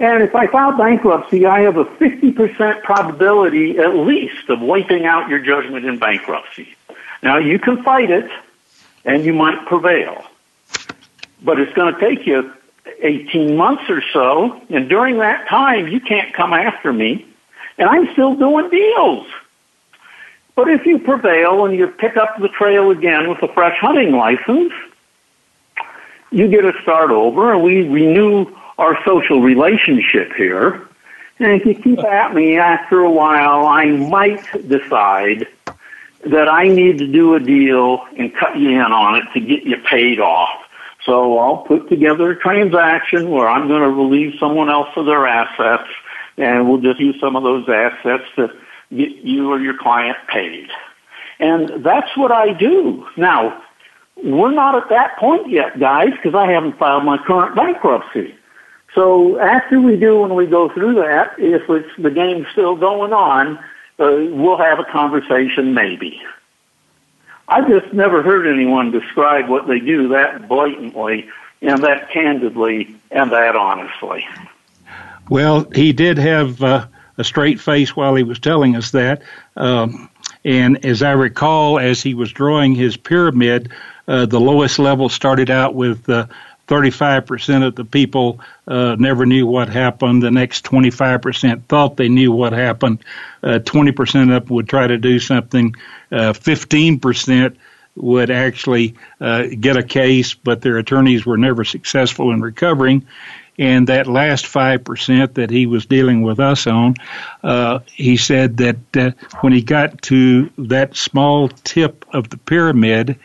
[0.00, 5.28] And if I file bankruptcy, I have a 50% probability at least of wiping out
[5.28, 6.74] your judgment in bankruptcy.
[7.22, 8.30] Now you can fight it
[9.04, 10.24] and you might prevail.
[11.42, 12.52] But it's going to take you
[13.00, 17.26] 18 months or so and during that time you can't come after me
[17.78, 19.26] and I'm still doing deals.
[20.54, 24.12] But if you prevail and you pick up the trail again with a fresh hunting
[24.12, 24.72] license,
[26.30, 28.46] you get a start over and we renew
[28.78, 30.86] our social relationship here.
[31.38, 35.46] And if you keep at me after a while, I might decide
[36.26, 39.64] that I need to do a deal and cut you in on it to get
[39.64, 40.64] you paid off.
[41.04, 45.26] So I'll put together a transaction where I'm going to relieve someone else of their
[45.26, 45.88] assets
[46.36, 48.48] and we'll just use some of those assets to
[48.90, 50.68] get you or your client paid.
[51.38, 53.06] And that's what I do.
[53.16, 53.62] Now,
[54.22, 58.34] we're not at that point yet, guys, because I haven't filed my current bankruptcy.
[58.94, 63.12] So after we do, when we go through that, if it's the game's still going
[63.12, 63.58] on,
[63.98, 66.22] uh, we'll have a conversation maybe.
[67.48, 71.28] I've just never heard anyone describe what they do that blatantly
[71.60, 74.26] and that candidly and that honestly.
[75.28, 76.86] Well, he did have uh,
[77.18, 79.22] a straight face while he was telling us that.
[79.56, 80.08] Um,
[80.44, 83.72] and as I recall, as he was drawing his pyramid,
[84.06, 86.26] uh, the lowest level started out with uh,
[86.68, 90.22] 35% of the people uh, never knew what happened.
[90.22, 93.04] The next 25% thought they knew what happened.
[93.42, 95.74] Uh, 20% of them would try to do something.
[96.10, 97.56] Uh, 15%
[97.96, 103.06] would actually uh, get a case, but their attorneys were never successful in recovering.
[103.56, 106.94] And that last 5% that he was dealing with us on,
[107.44, 109.10] uh, he said that uh,
[109.42, 113.16] when he got to that small tip of the pyramid,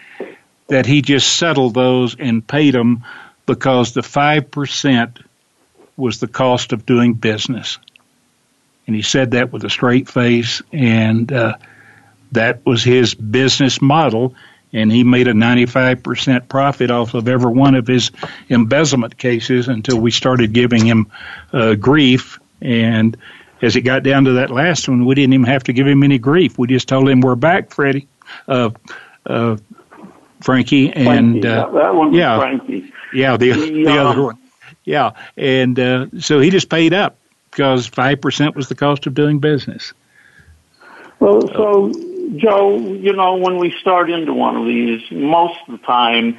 [0.67, 3.03] that he just settled those and paid them
[3.49, 5.23] because the 5%
[5.97, 7.79] was the cost of doing business.
[8.85, 11.57] And he said that with a straight face, and uh,
[12.33, 14.35] that was his business model.
[14.71, 18.11] And he made a 95% profit off of every one of his
[18.49, 21.07] embezzlement cases until we started giving him
[21.51, 22.39] uh, grief.
[22.61, 23.17] And
[23.63, 26.03] as it got down to that last one, we didn't even have to give him
[26.03, 26.59] any grief.
[26.59, 28.07] We just told him we're back, Freddie,
[28.47, 28.69] uh,
[29.25, 29.57] uh,
[30.41, 32.91] Frankie, and uh, that one yeah, Frankie.
[33.13, 34.37] Yeah, the the, the other one.
[34.83, 37.17] Yeah, and uh, so he just paid up
[37.51, 39.93] because five percent was the cost of doing business.
[41.19, 41.91] Well, so
[42.37, 46.37] Joe, you know, when we start into one of these, most of the time,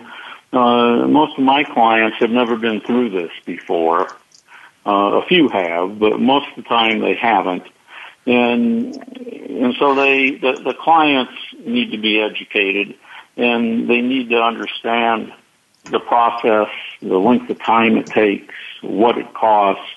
[0.53, 4.09] uh, most of my clients have never been through this before.
[4.87, 7.65] Uh, a few have, but most of the time they haven't.
[8.27, 12.97] And, and so they, the, the clients need to be educated
[13.41, 15.33] and they need to understand
[15.91, 16.69] the process,
[17.01, 19.91] the length of time it takes, what it costs,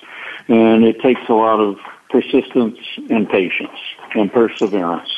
[0.48, 1.78] and it takes a lot of
[2.08, 2.78] persistence
[3.10, 3.78] and patience
[4.14, 5.10] and perseverance.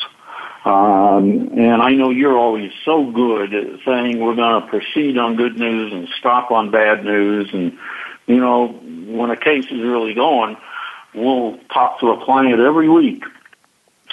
[0.65, 5.37] Um, and I know you're always so good at saying we're going to proceed on
[5.37, 7.49] good news and stop on bad news.
[7.53, 7.77] And,
[8.25, 10.57] you know, when a case is really going,
[11.13, 13.23] we'll talk to a client every week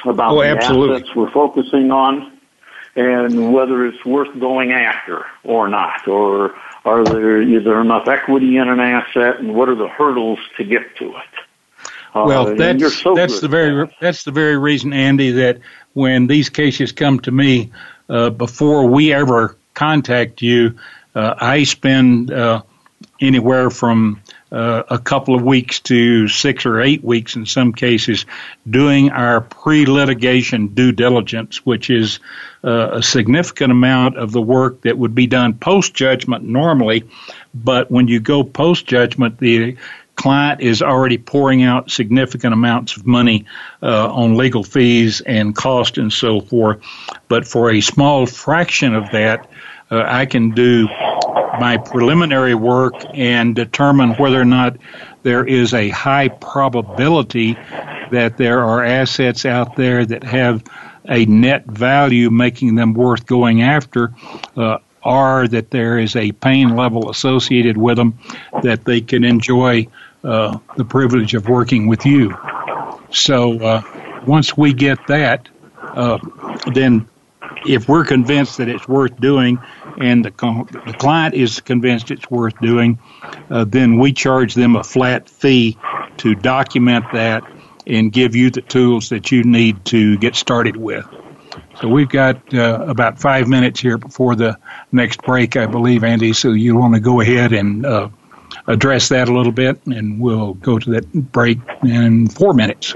[0.05, 0.97] about oh, the absolutely.
[0.97, 2.34] assets we're focusing on
[2.97, 6.55] and whether it's worth going after or not, or
[6.85, 10.65] are there is there enough equity in an asset, and what are the hurdles to
[10.65, 11.89] get to it?
[12.15, 15.59] Uh, well, that's so that's the very that's the very reason, Andy, that
[15.95, 17.73] when these cases come to me,
[18.09, 20.79] uh, before we ever contact you,
[21.15, 22.63] uh, I spend uh,
[23.21, 24.21] anywhere from
[24.55, 28.25] uh, a couple of weeks to six or eight weeks in some cases
[28.69, 32.21] doing our pre-litigation due diligence, which is
[32.63, 37.03] uh, a significant amount of the work that would be done post-judgment normally.
[37.53, 39.77] But when you go post-judgment, the
[40.15, 43.47] client is already pouring out significant amounts of money
[43.83, 46.81] uh, on legal fees and cost and so forth.
[47.27, 49.51] But for a small fraction of that,
[49.91, 50.89] uh, I can do
[51.61, 54.77] my preliminary work and determine whether or not
[55.23, 57.55] there is a high probability
[58.11, 60.63] that there are assets out there that have
[61.07, 64.13] a net value making them worth going after,
[64.57, 68.19] uh, or that there is a pain level associated with them
[68.63, 69.87] that they can enjoy
[70.23, 72.37] uh, the privilege of working with you.
[73.11, 73.83] So uh,
[74.27, 75.49] once we get that,
[75.83, 76.19] uh,
[76.73, 77.09] then
[77.67, 79.59] if we're convinced that it's worth doing
[79.99, 80.31] and the,
[80.87, 82.99] the client is convinced it's worth doing,
[83.51, 85.79] uh, then we charge them a flat fee
[86.19, 87.43] to document that
[87.87, 91.07] and give you the tools that you need to get started with.
[91.81, 94.59] So we've got uh, about five minutes here before the
[94.93, 96.33] next break, I believe, Andy.
[96.33, 98.09] So you want to go ahead and uh,
[98.67, 102.95] address that a little bit, and we'll go to that break in four minutes.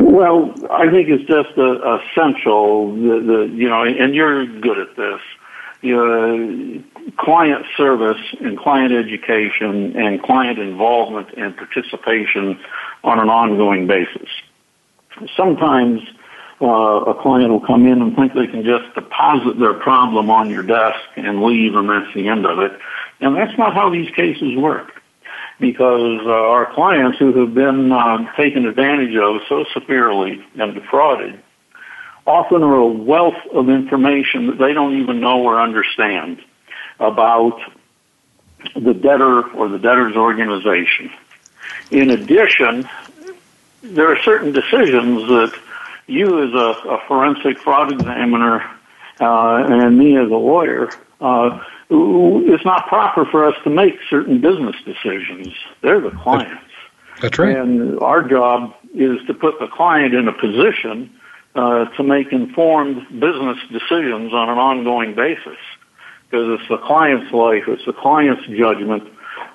[0.00, 2.94] Well, I think it's just essential.
[2.94, 5.20] The you know, and you're good at this.
[5.80, 6.82] You know,
[7.18, 12.58] client service and client education and client involvement and participation
[13.04, 14.28] on an ongoing basis.
[15.36, 16.00] Sometimes
[16.60, 20.50] uh, a client will come in and think they can just deposit their problem on
[20.50, 22.72] your desk and leave, and that's the end of it.
[23.20, 24.97] And that's not how these cases work
[25.60, 31.42] because uh, our clients who have been uh, taken advantage of so severely and defrauded
[32.26, 36.40] often are a wealth of information that they don't even know or understand
[37.00, 37.58] about
[38.74, 41.10] the debtor or the debtor's organization.
[41.90, 42.88] In addition,
[43.82, 45.58] there are certain decisions that
[46.06, 48.60] you as a, a forensic fraud examiner
[49.20, 50.90] uh, and me as a lawyer
[51.20, 55.48] uh, it's not proper for us to make certain business decisions.
[55.82, 56.62] They're the clients.
[57.20, 57.56] That's right.
[57.56, 61.18] And our job is to put the client in a position
[61.54, 65.58] uh, to make informed business decisions on an ongoing basis.
[66.30, 69.02] Because it's the client's life, it's the client's judgment,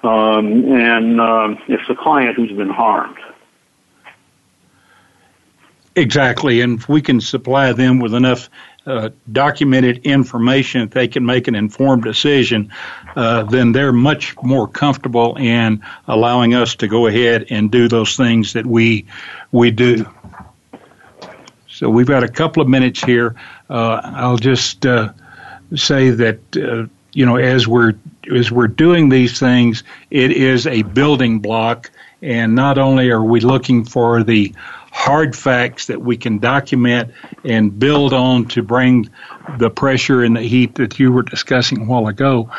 [0.03, 3.19] um, and um, it's the client who's been harmed.
[5.95, 8.49] Exactly, and if we can supply them with enough
[8.85, 12.71] uh, documented information they can make an informed decision,
[13.15, 18.17] uh, then they're much more comfortable in allowing us to go ahead and do those
[18.17, 19.05] things that we
[19.51, 20.05] we do.
[21.69, 23.35] So we've got a couple of minutes here.
[23.69, 25.13] Uh, I'll just uh,
[25.75, 27.93] say that uh, you know as we're
[28.31, 31.89] as we're doing these things, it is a building block,
[32.21, 34.53] and not only are we looking for the
[34.93, 37.11] hard facts that we can document
[37.43, 39.09] and build on to bring
[39.57, 42.51] the pressure and the heat that you were discussing a while ago.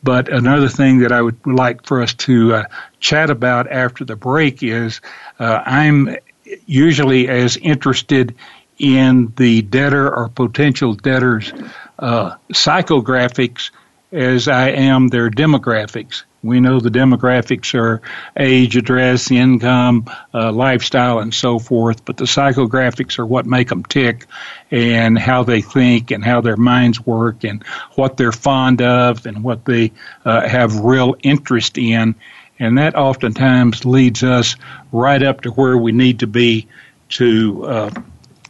[0.00, 2.64] But another thing that I would like for us to uh,
[3.00, 5.00] chat about after the break is
[5.40, 6.16] uh, I'm
[6.64, 8.36] usually as interested
[8.78, 11.52] in the debtor or potential debtors'
[11.98, 13.72] uh, psychographics
[14.12, 16.22] as I am their demographics.
[16.42, 18.00] We know the demographics are
[18.34, 23.84] age, address, income, uh, lifestyle, and so forth, but the psychographics are what make them
[23.84, 24.26] tick
[24.70, 27.62] and how they think and how their minds work and
[27.94, 29.92] what they're fond of and what they
[30.24, 32.14] uh, have real interest in.
[32.58, 34.56] And that oftentimes leads us
[34.92, 36.68] right up to where we need to be
[37.10, 37.90] to uh,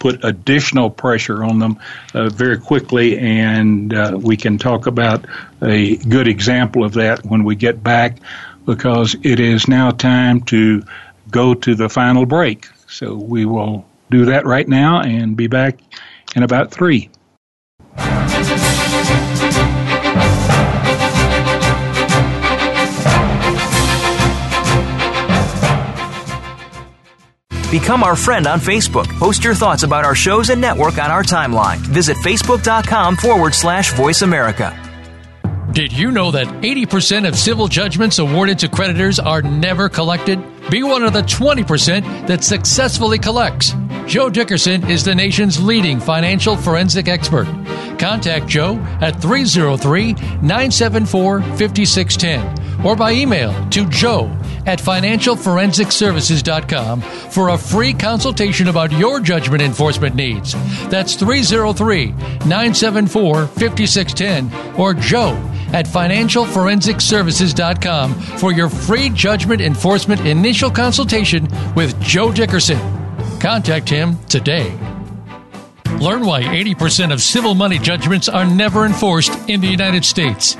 [0.01, 1.79] put additional pressure on them
[2.15, 5.25] uh, very quickly, and uh, we can talk about
[5.63, 8.17] a good example of that when we get back
[8.67, 10.83] because it is now time to
[11.31, 12.67] go to the final break.
[12.89, 15.79] So we will do that right now and be back
[16.35, 17.11] in about three.
[27.71, 29.07] Become our friend on Facebook.
[29.21, 31.79] Post your thoughts about our shows and network on our timeline.
[31.79, 34.77] Visit facebook.com forward slash voice America.
[35.71, 40.43] Did you know that 80% of civil judgments awarded to creditors are never collected?
[40.69, 43.73] Be one of the 20% that successfully collects.
[44.07, 47.47] Joe Dickerson is the nation's leading financial forensic expert.
[47.99, 54.27] Contact Joe at 303 974 5610 or by email to joe
[54.67, 60.53] at financialforensicservices.com for a free consultation about your judgment enforcement needs.
[60.89, 62.13] That's 303
[62.47, 65.33] 974 5610 or joe
[65.73, 71.47] at financialforensicservices.com for your free judgment enforcement initial consultation
[71.77, 72.81] with Joe Dickerson.
[73.41, 74.71] Contact him today.
[75.99, 80.57] Learn why 80% of civil money judgments are never enforced in the United States.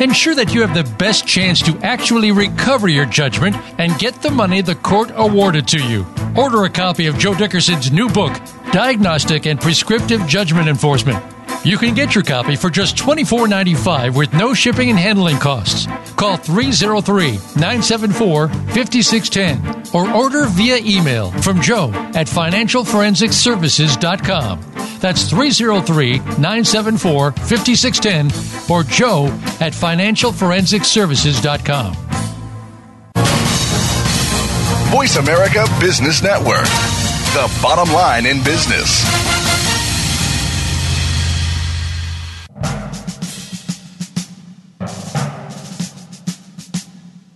[0.00, 4.30] Ensure that you have the best chance to actually recover your judgment and get the
[4.30, 6.06] money the court awarded to you.
[6.36, 8.32] Order a copy of Joe Dickerson's new book,
[8.72, 11.33] Diagnostic and Prescriptive Judgment Enforcement.
[11.64, 15.86] You can get your copy for just $24.95 with no shipping and handling costs.
[16.14, 24.60] Call 303 974 5610 or order via email from Joe at financialforensicservices.com.
[25.00, 29.28] That's 303 974 5610 or Joe
[29.60, 31.94] at financialforensicservices.com.
[34.92, 36.66] Voice America Business Network,
[37.32, 39.02] the bottom line in business.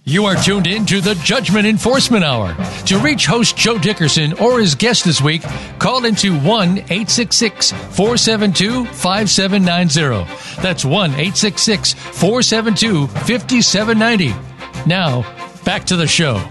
[0.09, 2.57] You are tuned in to the Judgment Enforcement Hour.
[2.87, 5.43] To reach host Joe Dickerson or his guest this week,
[5.79, 10.63] call into 1 866 472 5790.
[10.63, 14.89] That's 1 866 472 5790.
[14.89, 15.31] Now,
[15.67, 16.43] back to the show.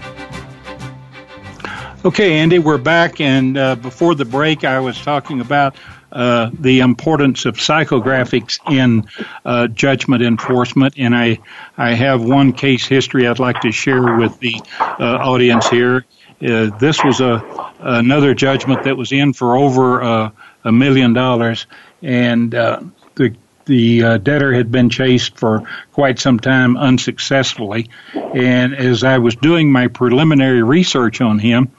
[2.04, 3.20] Okay, Andy, we're back.
[3.20, 5.74] And uh, before the break, I was talking about
[6.18, 9.08] uh, the importance of psychographics in
[9.44, 11.38] uh, judgment enforcement, and I
[11.76, 16.06] I have one case history I'd like to share with the uh, audience here.
[16.42, 17.40] Uh, this was a
[17.78, 20.30] another judgment that was in for over uh,
[20.64, 21.68] a million dollars,
[22.02, 25.62] and the the debtor had been chased for
[25.92, 27.90] quite some time unsuccessfully.
[28.34, 31.70] And as I was doing my preliminary research on him,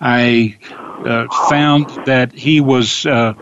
[0.00, 0.56] I
[1.06, 3.06] uh, found that he was.
[3.06, 3.34] Uh,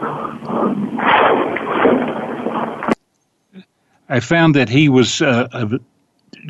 [4.09, 5.79] I found that he was uh,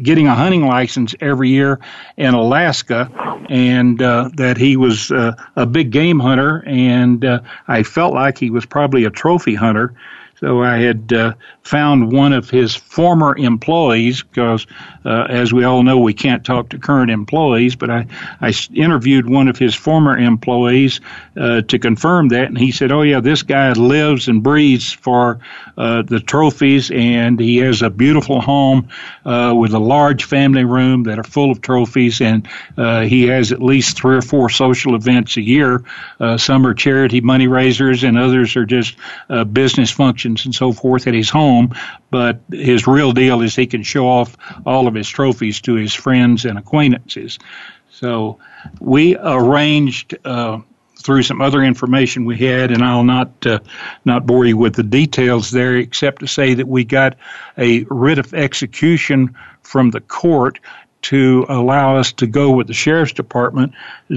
[0.03, 1.79] getting a hunting license every year
[2.17, 3.11] in Alaska,
[3.49, 8.39] and uh, that he was uh, a big game hunter, and uh, I felt like
[8.39, 9.95] he was probably a trophy hunter.
[10.41, 14.67] So I had uh, found one of his former employees because,
[15.05, 17.77] uh, as we all know, we can't talk to current employees.
[17.77, 18.07] But I,
[18.41, 21.03] I interviewed one of his former employees
[21.39, 25.41] uh, to confirm that, and he said, "Oh yeah, this guy lives and breathes for
[25.77, 28.89] uh, the trophies, and he has a beautiful home
[29.27, 33.53] uh, with a large family room that are full of trophies, and uh, he has
[33.53, 35.85] at least three or four social events a year.
[36.39, 38.97] some are charity money raisers, and others are just
[39.53, 41.75] business functions." And so forth at his home,
[42.11, 45.95] but his real deal is he can show off all of his trophies to his
[45.95, 47.39] friends and acquaintances.
[47.91, 48.39] So
[48.81, 50.61] we arranged uh,
[50.97, 53.61] through some other information we had, and I'll not uh,
[54.05, 57.17] not bore you with the details there, except to say that we got
[57.59, 60.61] a writ of execution from the court
[61.03, 63.73] to allow us to go with the sheriff's department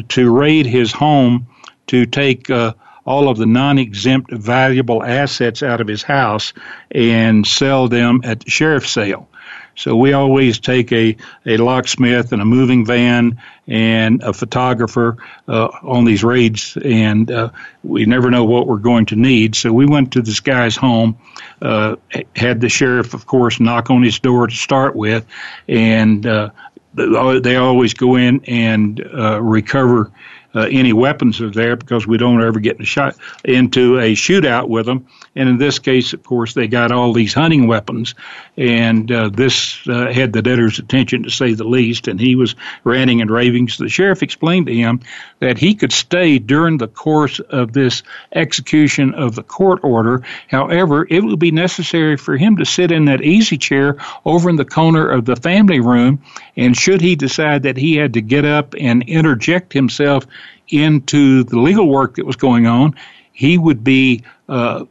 [0.09, 1.47] to raid his home
[1.87, 2.73] to take uh,
[3.05, 6.53] all of the non-exempt valuable assets out of his house
[6.91, 9.27] and sell them at the sheriff's sale.
[9.75, 15.67] So we always take a, a locksmith and a moving van and a photographer uh,
[15.81, 17.49] on these raids, and uh,
[17.83, 19.55] we never know what we're going to need.
[19.55, 21.17] So we went to this guy's home,
[21.61, 21.95] uh,
[22.35, 25.25] had the sheriff, of course, knock on his door to start with,
[25.67, 26.51] and uh,
[26.93, 30.11] they always go in and uh, recover
[30.55, 34.69] uh, any weapons are there because we don't ever get in shot into a shootout
[34.69, 35.07] with them.
[35.35, 38.13] And in this case, of course, they got all these hunting weapons,
[38.55, 42.07] and uh, this uh, had the debtor's attention to say the least.
[42.07, 43.69] And he was ranting and raving.
[43.69, 45.01] So the sheriff explained to him
[45.39, 50.23] that he could stay during the course of this execution of the court order.
[50.47, 54.55] However, it would be necessary for him to sit in that easy chair over in
[54.55, 56.21] the corner of the family room.
[56.55, 60.27] And should he decide that he had to get up and interject himself
[60.67, 62.95] into the legal work that was going on,
[63.31, 64.85] he would be uh,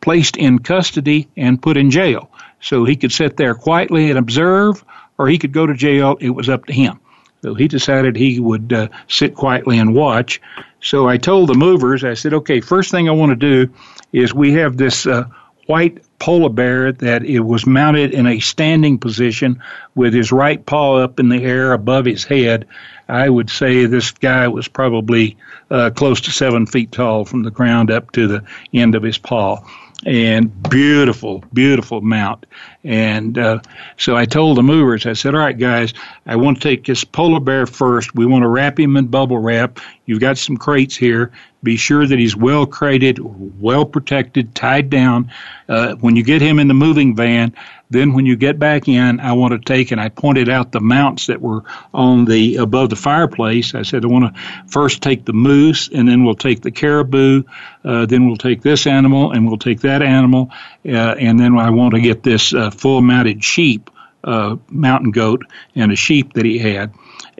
[0.00, 2.30] placed in custody and put in jail.
[2.60, 4.84] So he could sit there quietly and observe,
[5.18, 6.16] or he could go to jail.
[6.20, 7.00] It was up to him.
[7.42, 10.40] So he decided he would uh, sit quietly and watch.
[10.80, 13.72] So I told the movers, I said, okay, first thing I want to do
[14.12, 15.24] is we have this uh,
[15.66, 19.62] white polar bear that it was mounted in a standing position
[19.94, 22.66] with his right paw up in the air above his head.
[23.08, 25.36] I would say this guy was probably
[25.70, 29.18] uh, close to seven feet tall from the ground up to the end of his
[29.18, 29.62] paw
[30.06, 32.46] and beautiful, beautiful mount.
[32.82, 33.60] And uh,
[33.96, 35.94] so I told the movers, I said, all right, guys,
[36.26, 38.14] I want to take this polar bear first.
[38.14, 39.80] We want to wrap him in bubble wrap.
[40.06, 41.32] You've got some crates here.
[41.64, 45.32] Be sure that he's well crated, well protected, tied down.
[45.68, 47.54] Uh, when you get him in the moving van,
[47.90, 50.80] then when you get back in, I want to take and I pointed out the
[50.80, 53.74] mounts that were on the above the fireplace.
[53.74, 57.44] I said I want to first take the moose, and then we'll take the caribou,
[57.84, 60.50] uh, then we'll take this animal, and we'll take that animal,
[60.86, 63.90] uh, and then I want to get this uh, full mounted sheep,
[64.22, 65.44] uh, mountain goat,
[65.74, 66.92] and a sheep that he had.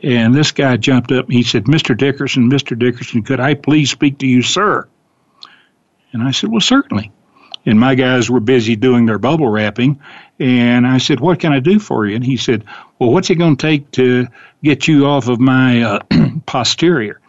[0.03, 1.97] And this guy jumped up and he said, Mr.
[1.97, 2.77] Dickerson, Mr.
[2.77, 4.87] Dickerson, could I please speak to you, sir?
[6.11, 7.11] And I said, Well, certainly.
[7.65, 9.99] And my guys were busy doing their bubble wrapping.
[10.39, 12.15] And I said, What can I do for you?
[12.15, 12.63] And he said,
[12.99, 14.27] Well, what's it going to take to
[14.63, 15.99] get you off of my uh,
[16.45, 17.19] posterior?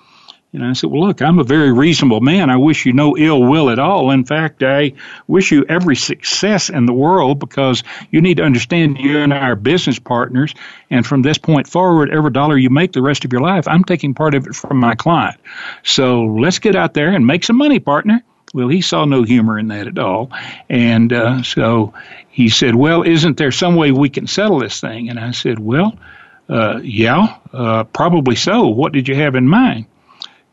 [0.56, 2.48] And I said, Well, look, I'm a very reasonable man.
[2.48, 4.10] I wish you no ill will at all.
[4.10, 4.94] In fact, I
[5.28, 9.50] wish you every success in the world because you need to understand you and I
[9.50, 10.54] are business partners.
[10.90, 13.84] And from this point forward, every dollar you make the rest of your life, I'm
[13.84, 15.38] taking part of it from my client.
[15.82, 18.22] So let's get out there and make some money, partner.
[18.54, 20.30] Well, he saw no humor in that at all.
[20.70, 21.92] And uh, so
[22.30, 25.10] he said, Well, isn't there some way we can settle this thing?
[25.10, 25.98] And I said, Well,
[26.48, 28.68] uh, yeah, uh, probably so.
[28.68, 29.86] What did you have in mind?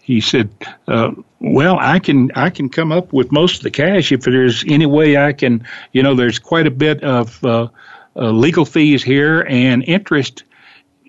[0.03, 0.49] He said,
[0.87, 4.63] uh, "Well, I can I can come up with most of the cash if there's
[4.67, 5.65] any way I can.
[5.93, 7.69] You know, there's quite a bit of uh,
[8.15, 10.43] uh, legal fees here and interest,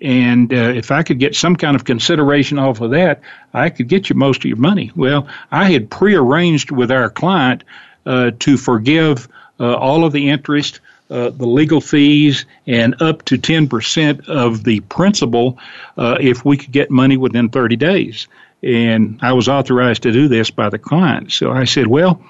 [0.01, 3.19] and uh, if I could get some kind of consideration off of that,
[3.53, 7.65] I could get you most of your money." Well, I had prearranged with our client
[8.05, 9.27] uh, to forgive
[9.59, 10.79] uh, all of the interest.
[11.07, 15.59] Uh, the legal fees and up to 10% of the principal
[15.97, 18.27] uh, if we could get money within 30 days
[18.63, 21.31] and I was authorized to do this by the client.
[21.31, 22.21] So I said, well,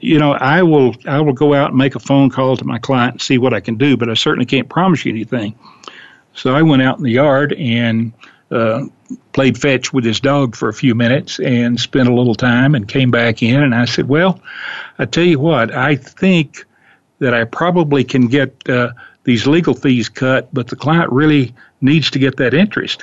[0.00, 2.78] you know, I will I will go out and make a phone call to my
[2.78, 5.58] client and see what I can do, but I certainly can't promise you anything.
[6.34, 8.12] So I went out in the yard and
[8.50, 8.86] uh,
[9.32, 12.88] played fetch with his dog for a few minutes and spent a little time and
[12.88, 14.40] came back in and I said, well,
[14.98, 16.64] I tell you what, I think
[17.18, 18.92] that I probably can get uh,
[19.24, 23.02] these legal fees cut, but the client really needs to get that interest.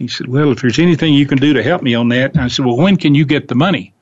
[0.00, 2.48] He said, Well, if there's anything you can do to help me on that, I
[2.48, 3.92] said, Well, when can you get the money?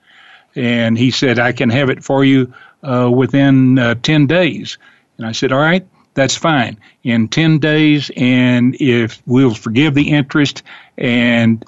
[0.55, 4.79] And he said, I can have it for you uh, within uh, 10 days.
[5.17, 6.79] And I said, all right, that's fine.
[7.03, 10.63] In 10 days, and if we'll forgive the interest,
[10.97, 11.65] and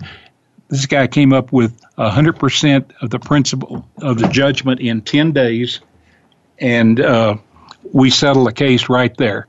[0.68, 5.81] this guy came up with 100% of the principal of the judgment in 10 days,
[6.59, 7.37] and uh,
[7.93, 9.49] we settled the case right there.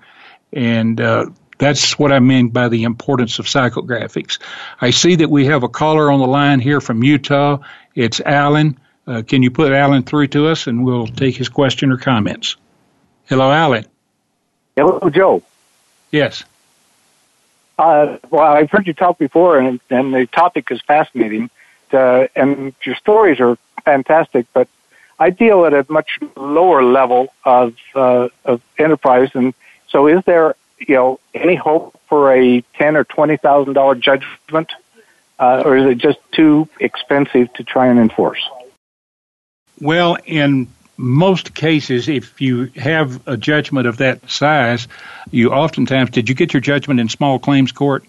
[0.52, 1.28] And uh,
[1.62, 4.40] that's what I mean by the importance of psychographics.
[4.82, 7.60] I see that we have a caller on the line here from Utah.
[7.94, 8.80] It's Alan.
[9.06, 12.56] Uh, can you put Alan through to us and we'll take his question or comments?
[13.28, 13.86] Hello, Alan.
[14.76, 15.44] Hello, Joe.
[16.12, 16.44] Yes.
[17.78, 21.52] Uh, well, I've heard you talk before, and, and the topic is fascinating,
[21.94, 23.56] uh, and your stories are
[23.86, 24.48] fantastic.
[24.52, 24.68] But
[25.20, 29.54] I deal at a much lower level of uh, of enterprise, and
[29.90, 30.56] so is there,
[30.88, 34.72] you know, any hope for a ten or twenty thousand dollar judgment,
[35.40, 38.42] uh, or is it just too expensive to try and enforce?
[39.80, 40.68] Well, in
[40.98, 44.88] most cases, if you have a judgment of that size,
[45.32, 48.04] you oftentimes did you get your judgment in small claims court?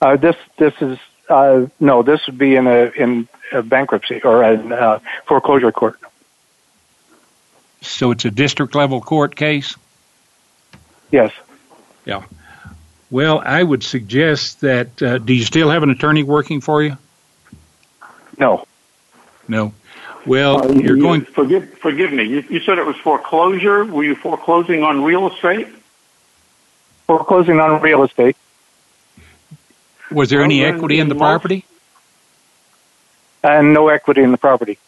[0.00, 0.98] Uh, this this is
[1.28, 5.98] uh, no, this would be in a in a bankruptcy or a uh, foreclosure court.
[7.82, 9.76] So it's a district level court case.
[11.10, 11.32] Yes.
[12.04, 12.24] Yeah.
[13.10, 15.02] Well, I would suggest that.
[15.02, 16.96] Uh, do you still have an attorney working for you?
[18.38, 18.66] No.
[19.48, 19.72] No.
[20.26, 21.22] Well, Uh, you're you- going.
[21.24, 22.24] Forgive, forgive me.
[22.24, 23.84] You, you said it was foreclosure.
[23.84, 25.66] Were you foreclosing on real estate?
[27.06, 28.36] Foreclosing on real estate.
[30.12, 31.64] Was there any equity in the property?
[33.42, 34.78] and no equity in the property.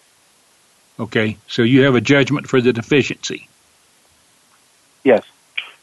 [1.00, 3.48] Okay, so you have a judgment for the deficiency.
[5.04, 5.24] Yes.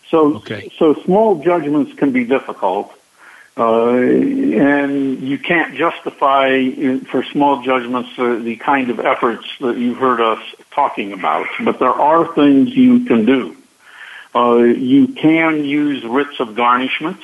[0.09, 0.71] So, Okay.
[0.77, 2.91] so small judgments can be difficult,
[3.57, 9.77] uh, and you can't justify in, for small judgments uh, the kind of efforts that
[9.77, 10.41] you've heard us
[10.71, 11.47] talking about.
[11.63, 13.55] But there are things you can do.
[14.35, 17.19] Uh, you can use writs of garnishment.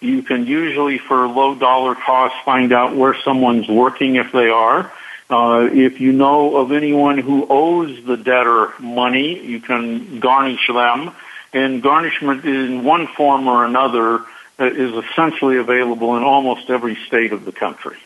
[0.00, 4.92] You can usually, for low dollar costs, find out where someone's working if they are.
[5.30, 11.12] Uh, if you know of anyone who owes the debtor money, you can garnish them.
[11.52, 14.20] And garnishment in one form or another
[14.60, 17.96] uh, is essentially available in almost every state of the country.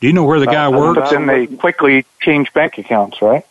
[0.00, 1.00] Do you know where the guy Uh, works?
[1.00, 3.46] But then they quickly change bank accounts, right?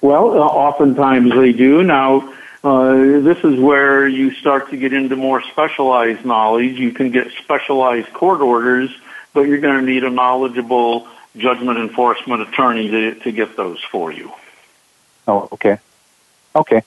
[0.00, 1.82] Well, uh, oftentimes they do.
[1.82, 6.78] Now, uh, this is where you start to get into more specialized knowledge.
[6.78, 8.90] You can get specialized court orders,
[9.34, 14.12] but you're going to need a knowledgeable judgment enforcement attorney to, to get those for
[14.12, 14.32] you.
[15.26, 15.78] Oh, okay.
[16.54, 16.82] Okay.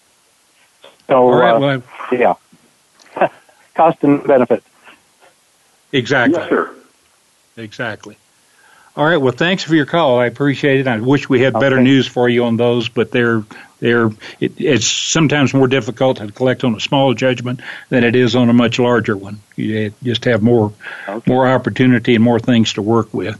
[1.11, 1.53] So, All right.
[1.55, 1.83] uh, Well,
[2.13, 3.27] yeah.
[3.75, 4.63] Cost and benefit.
[5.91, 6.39] exactly.
[6.39, 6.73] Yes, sir.
[7.57, 8.15] Exactly.
[8.95, 9.17] All right.
[9.17, 10.19] Well, thanks for your call.
[10.19, 10.87] I appreciate it.
[10.87, 11.83] I wish we had better Okay.
[11.83, 13.43] news for you on those, but they're
[13.81, 14.07] they're
[14.39, 17.59] it, it's sometimes more difficult to collect on a small judgment
[17.89, 19.41] than it is on a much larger one.
[19.57, 20.71] You just have more
[21.09, 21.29] Okay.
[21.29, 23.37] more opportunity and more things to work with.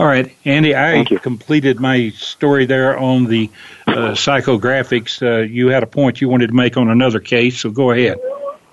[0.00, 3.50] All right, Andy, I completed my story there on the
[3.86, 5.20] uh, psychographics.
[5.20, 8.18] Uh, you had a point you wanted to make on another case, so go ahead.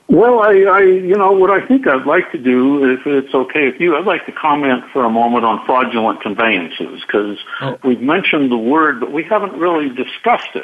[0.08, 3.70] Well, I, I, you know, what I think I'd like to do, if it's okay
[3.70, 7.78] with you, I'd like to comment for a moment on fraudulent conveyances because Oh.
[7.84, 10.64] we've mentioned the word, but we haven't really discussed it.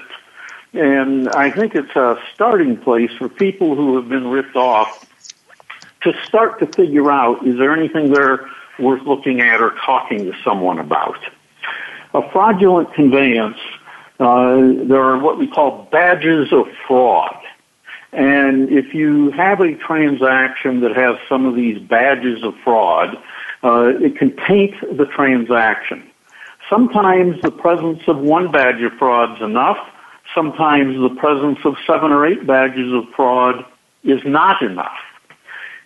[0.71, 5.05] And I think it's a starting place for people who have been ripped off
[6.03, 8.47] to start to figure out is there anything there
[8.79, 11.19] worth looking at or talking to someone about.
[12.13, 13.57] A fraudulent conveyance,
[14.19, 17.35] uh, there are what we call badges of fraud.
[18.11, 23.17] And if you have a transaction that has some of these badges of fraud,
[23.63, 26.07] uh, it can taint the transaction.
[26.69, 29.77] Sometimes the presence of one badge of fraud is enough.
[30.35, 33.65] Sometimes the presence of seven or eight badges of fraud
[34.03, 34.97] is not enough.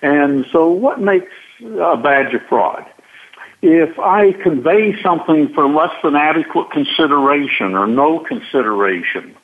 [0.01, 1.31] And so what makes
[1.61, 2.85] a badge of fraud?
[3.61, 9.35] If I convey something for less than adequate consideration or no consideration,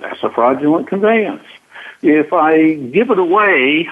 [0.00, 1.44] that's a fraudulent conveyance.
[2.02, 3.86] If I give it away,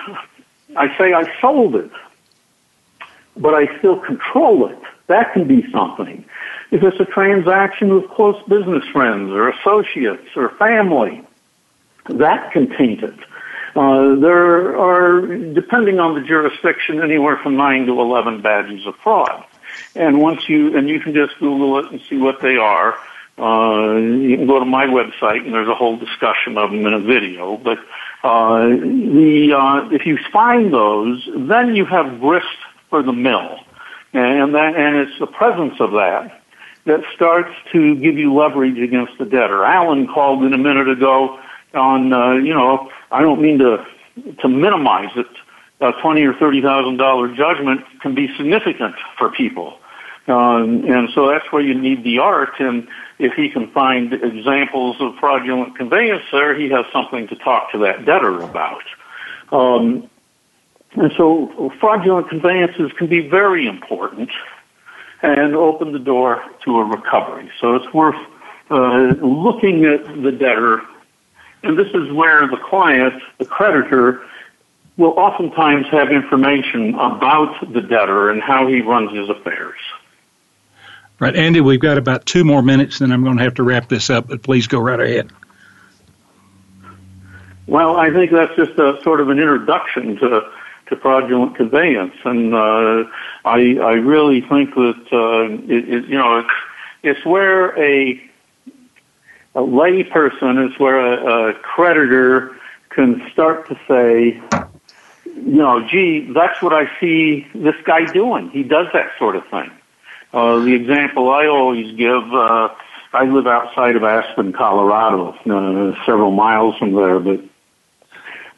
[0.76, 1.90] I say I sold it,
[3.36, 4.78] but I still control it.
[5.08, 6.24] That can be something.
[6.70, 11.22] If it's a transaction with close business friends or associates or family,
[12.08, 13.18] that can taint it.
[13.76, 15.20] Uh, there are,
[15.52, 19.44] depending on the jurisdiction, anywhere from nine to eleven badges of fraud.
[19.94, 22.98] And once you, and you can just Google it and see what they are.
[23.38, 26.92] Uh, you can go to my website and there's a whole discussion of them in
[26.92, 27.56] a video.
[27.56, 27.78] But
[28.24, 32.46] uh, the uh, if you find those, then you have grist
[32.90, 33.60] for the mill,
[34.12, 36.42] and that and it's the presence of that
[36.84, 39.62] that starts to give you leverage against the debtor.
[39.62, 41.38] Alan called in a minute ago
[41.74, 43.84] on, uh, you know, I don't mean to
[44.40, 45.26] to minimize it.
[45.80, 49.78] A twenty or thirty thousand dollar judgment can be significant for people,
[50.26, 52.58] um, and so that's where you need the art.
[52.58, 52.88] And
[53.18, 57.78] if he can find examples of fraudulent conveyance there, he has something to talk to
[57.78, 58.82] that debtor about.
[59.52, 60.10] Um,
[60.92, 64.30] and so fraudulent conveyances can be very important
[65.22, 67.50] and open the door to a recovery.
[67.60, 68.16] So it's worth
[68.70, 70.82] uh, looking at the debtor,
[71.62, 74.22] and this is where the client, the creditor,
[74.96, 79.78] will oftentimes have information about the debtor and how he runs his affairs.
[81.20, 83.88] Right, Andy, we've got about two more minutes, and I'm going to have to wrap
[83.88, 85.30] this up, but please go right ahead.
[87.66, 90.50] Well, I think that's just a sort of an introduction to
[90.86, 93.04] to fraudulent conveyance, and uh,
[93.44, 96.50] I I really think that uh, it, it, you know it's
[97.02, 98.18] it's where a
[99.58, 102.56] a lay person is where a, a creditor
[102.90, 104.40] can start to say,
[105.24, 108.50] you know, gee, that's what I see this guy doing.
[108.50, 109.70] He does that sort of thing.
[110.32, 112.68] Uh, the example I always give, uh,
[113.12, 117.40] I live outside of Aspen, Colorado, uh, several miles from there, but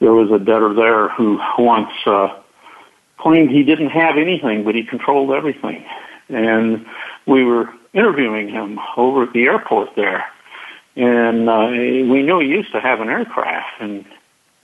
[0.00, 2.28] there was a debtor there who once uh,
[3.16, 5.82] claimed he didn't have anything, but he controlled everything.
[6.28, 6.84] And
[7.26, 10.26] we were interviewing him over at the airport there,
[11.00, 13.80] and uh, we knew he used to have an aircraft.
[13.80, 14.04] And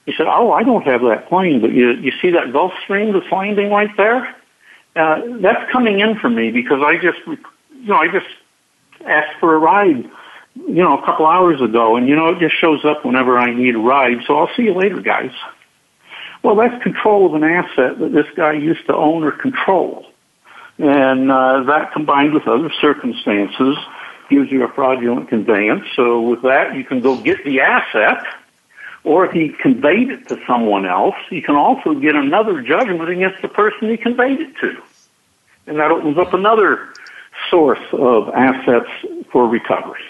[0.05, 3.33] he said, "Oh, I don't have that plane, but you you see that Gulfstream that's
[3.33, 4.37] landing right there?
[4.95, 7.39] Uh, that's coming in for me because I just, you
[7.87, 8.27] know, I just
[9.05, 10.11] asked for a ride."
[10.67, 13.53] you know, a couple hours ago, and you know, it just shows up whenever I
[13.53, 14.25] need a ride.
[14.27, 15.31] So I'll see you later, guys.
[16.43, 20.07] Well, that's control of an asset that this guy used to own or control,
[20.79, 23.77] and uh, that combined with other circumstances
[24.29, 25.85] gives you a fraudulent conveyance.
[25.95, 28.25] So with that, you can go get the asset,
[29.05, 33.43] or if he conveyed it to someone else, you can also get another judgment against
[33.43, 34.83] the person he conveyed it to,
[35.67, 36.93] and that opens up another
[37.51, 38.91] source of assets
[39.31, 40.03] for recovery.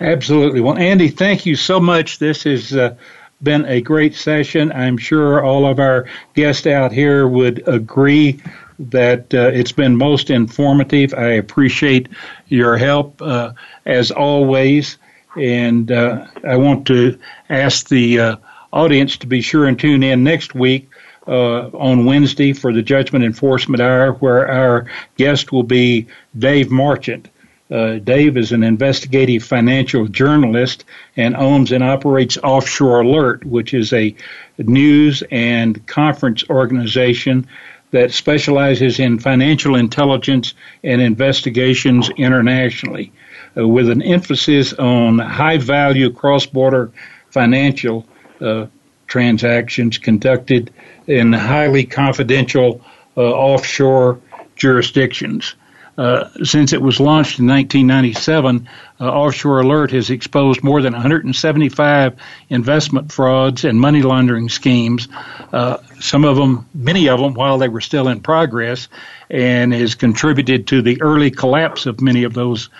[0.00, 0.60] Absolutely.
[0.60, 2.18] Well, Andy, thank you so much.
[2.18, 2.96] This has uh,
[3.42, 4.72] been a great session.
[4.72, 8.40] I'm sure all of our guests out here would agree
[8.88, 11.12] that uh, it's been most informative.
[11.14, 12.08] I appreciate
[12.48, 13.52] your help uh,
[13.84, 14.96] as always.
[15.36, 17.18] And uh, I want to
[17.48, 18.36] ask the uh,
[18.72, 20.88] audience to be sure and tune in next week
[21.28, 26.06] uh, on Wednesday for the Judgment Enforcement Hour, where our guest will be
[26.36, 27.28] Dave Marchant.
[27.70, 30.84] Uh, Dave is an investigative financial journalist
[31.16, 34.14] and owns and operates Offshore Alert, which is a
[34.58, 37.46] news and conference organization
[37.90, 43.12] that specializes in financial intelligence and investigations internationally,
[43.56, 46.92] uh, with an emphasis on high value cross border
[47.30, 48.06] financial
[48.40, 48.66] uh,
[49.06, 50.72] transactions conducted
[51.06, 52.80] in highly confidential
[53.16, 54.20] uh, offshore
[54.54, 55.54] jurisdictions.
[55.98, 58.68] Uh, since it was launched in 1997,
[59.00, 62.14] uh, Offshore Alert has exposed more than 175
[62.48, 65.08] investment frauds and money laundering schemes.
[65.52, 68.88] Uh, some of them, many of them, while they were still in progress,
[69.28, 72.70] and has contributed to the early collapse of many of those.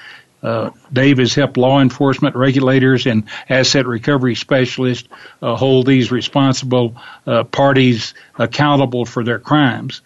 [0.43, 5.07] Uh, Dave has helped law enforcement, regulators, and asset recovery specialists
[5.43, 6.97] uh, hold these responsible
[7.53, 10.01] parties accountable for their crimes.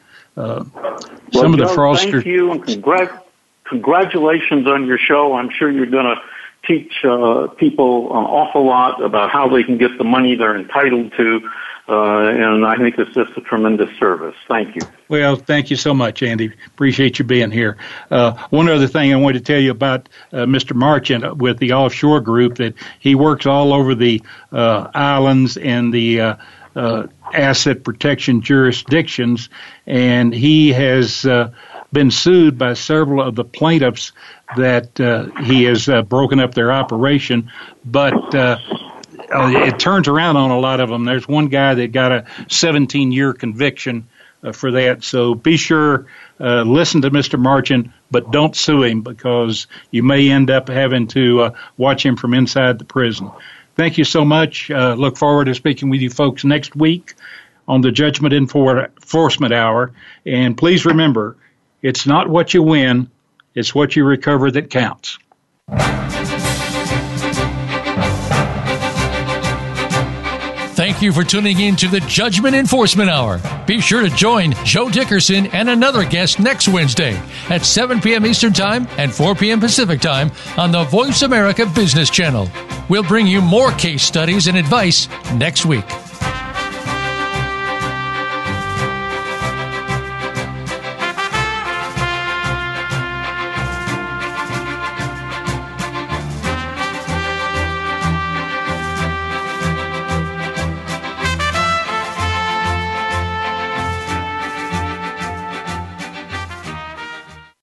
[1.35, 2.13] Uh, well, some of the fraudsters.
[2.13, 3.21] Thank you and congr-
[3.65, 5.35] congratulations on your show.
[5.35, 6.21] I'm sure you're going to
[6.67, 11.13] teach uh, people an awful lot about how they can get the money they're entitled
[11.17, 11.41] to.
[11.87, 14.35] Uh, and I think it's just a tremendous service.
[14.49, 14.81] Thank you.
[15.09, 16.51] Well, thank you so much, Andy.
[16.69, 17.77] Appreciate you being here.
[18.11, 20.75] Uh, one other thing I wanted to tell you about uh, Mr.
[20.75, 26.39] Marchant with the offshore group that he works all over the uh, islands and the
[26.77, 29.49] uh, asset protection jurisdictions,
[29.87, 31.51] and he has uh,
[31.93, 34.13] been sued by several of the plaintiffs
[34.57, 37.51] that uh, he has uh, broken up their operation.
[37.85, 38.59] But uh,
[39.33, 41.05] uh, it turns around on a lot of them.
[41.05, 44.09] There's one guy that got a 17 year conviction
[44.53, 45.03] for that.
[45.03, 46.07] So be sure,
[46.39, 47.39] listen to Mr.
[47.39, 52.35] Marchant, but don't sue him because you may end up having to watch him from
[52.35, 53.31] inside the prison.
[53.77, 54.71] Thank you so much.
[54.71, 57.15] Uh, look forward to speaking with you folks next week
[57.67, 59.93] on the Judgment Enforcement Hour.
[60.27, 61.37] And please remember,
[61.83, 63.11] it's not what you win,
[63.55, 65.19] it's what you recover that counts.
[70.85, 73.41] Thank you for tuning in to the Judgment Enforcement Hour.
[73.67, 77.19] Be sure to join Joe Dickerson and another guest next Wednesday
[77.49, 78.27] at 7 p.m.
[78.27, 79.61] Eastern Time and 4 p.m.
[79.61, 82.51] Pacific Time on the Voice America Business Channel.
[82.91, 85.87] We'll bring you more case studies and advice next week.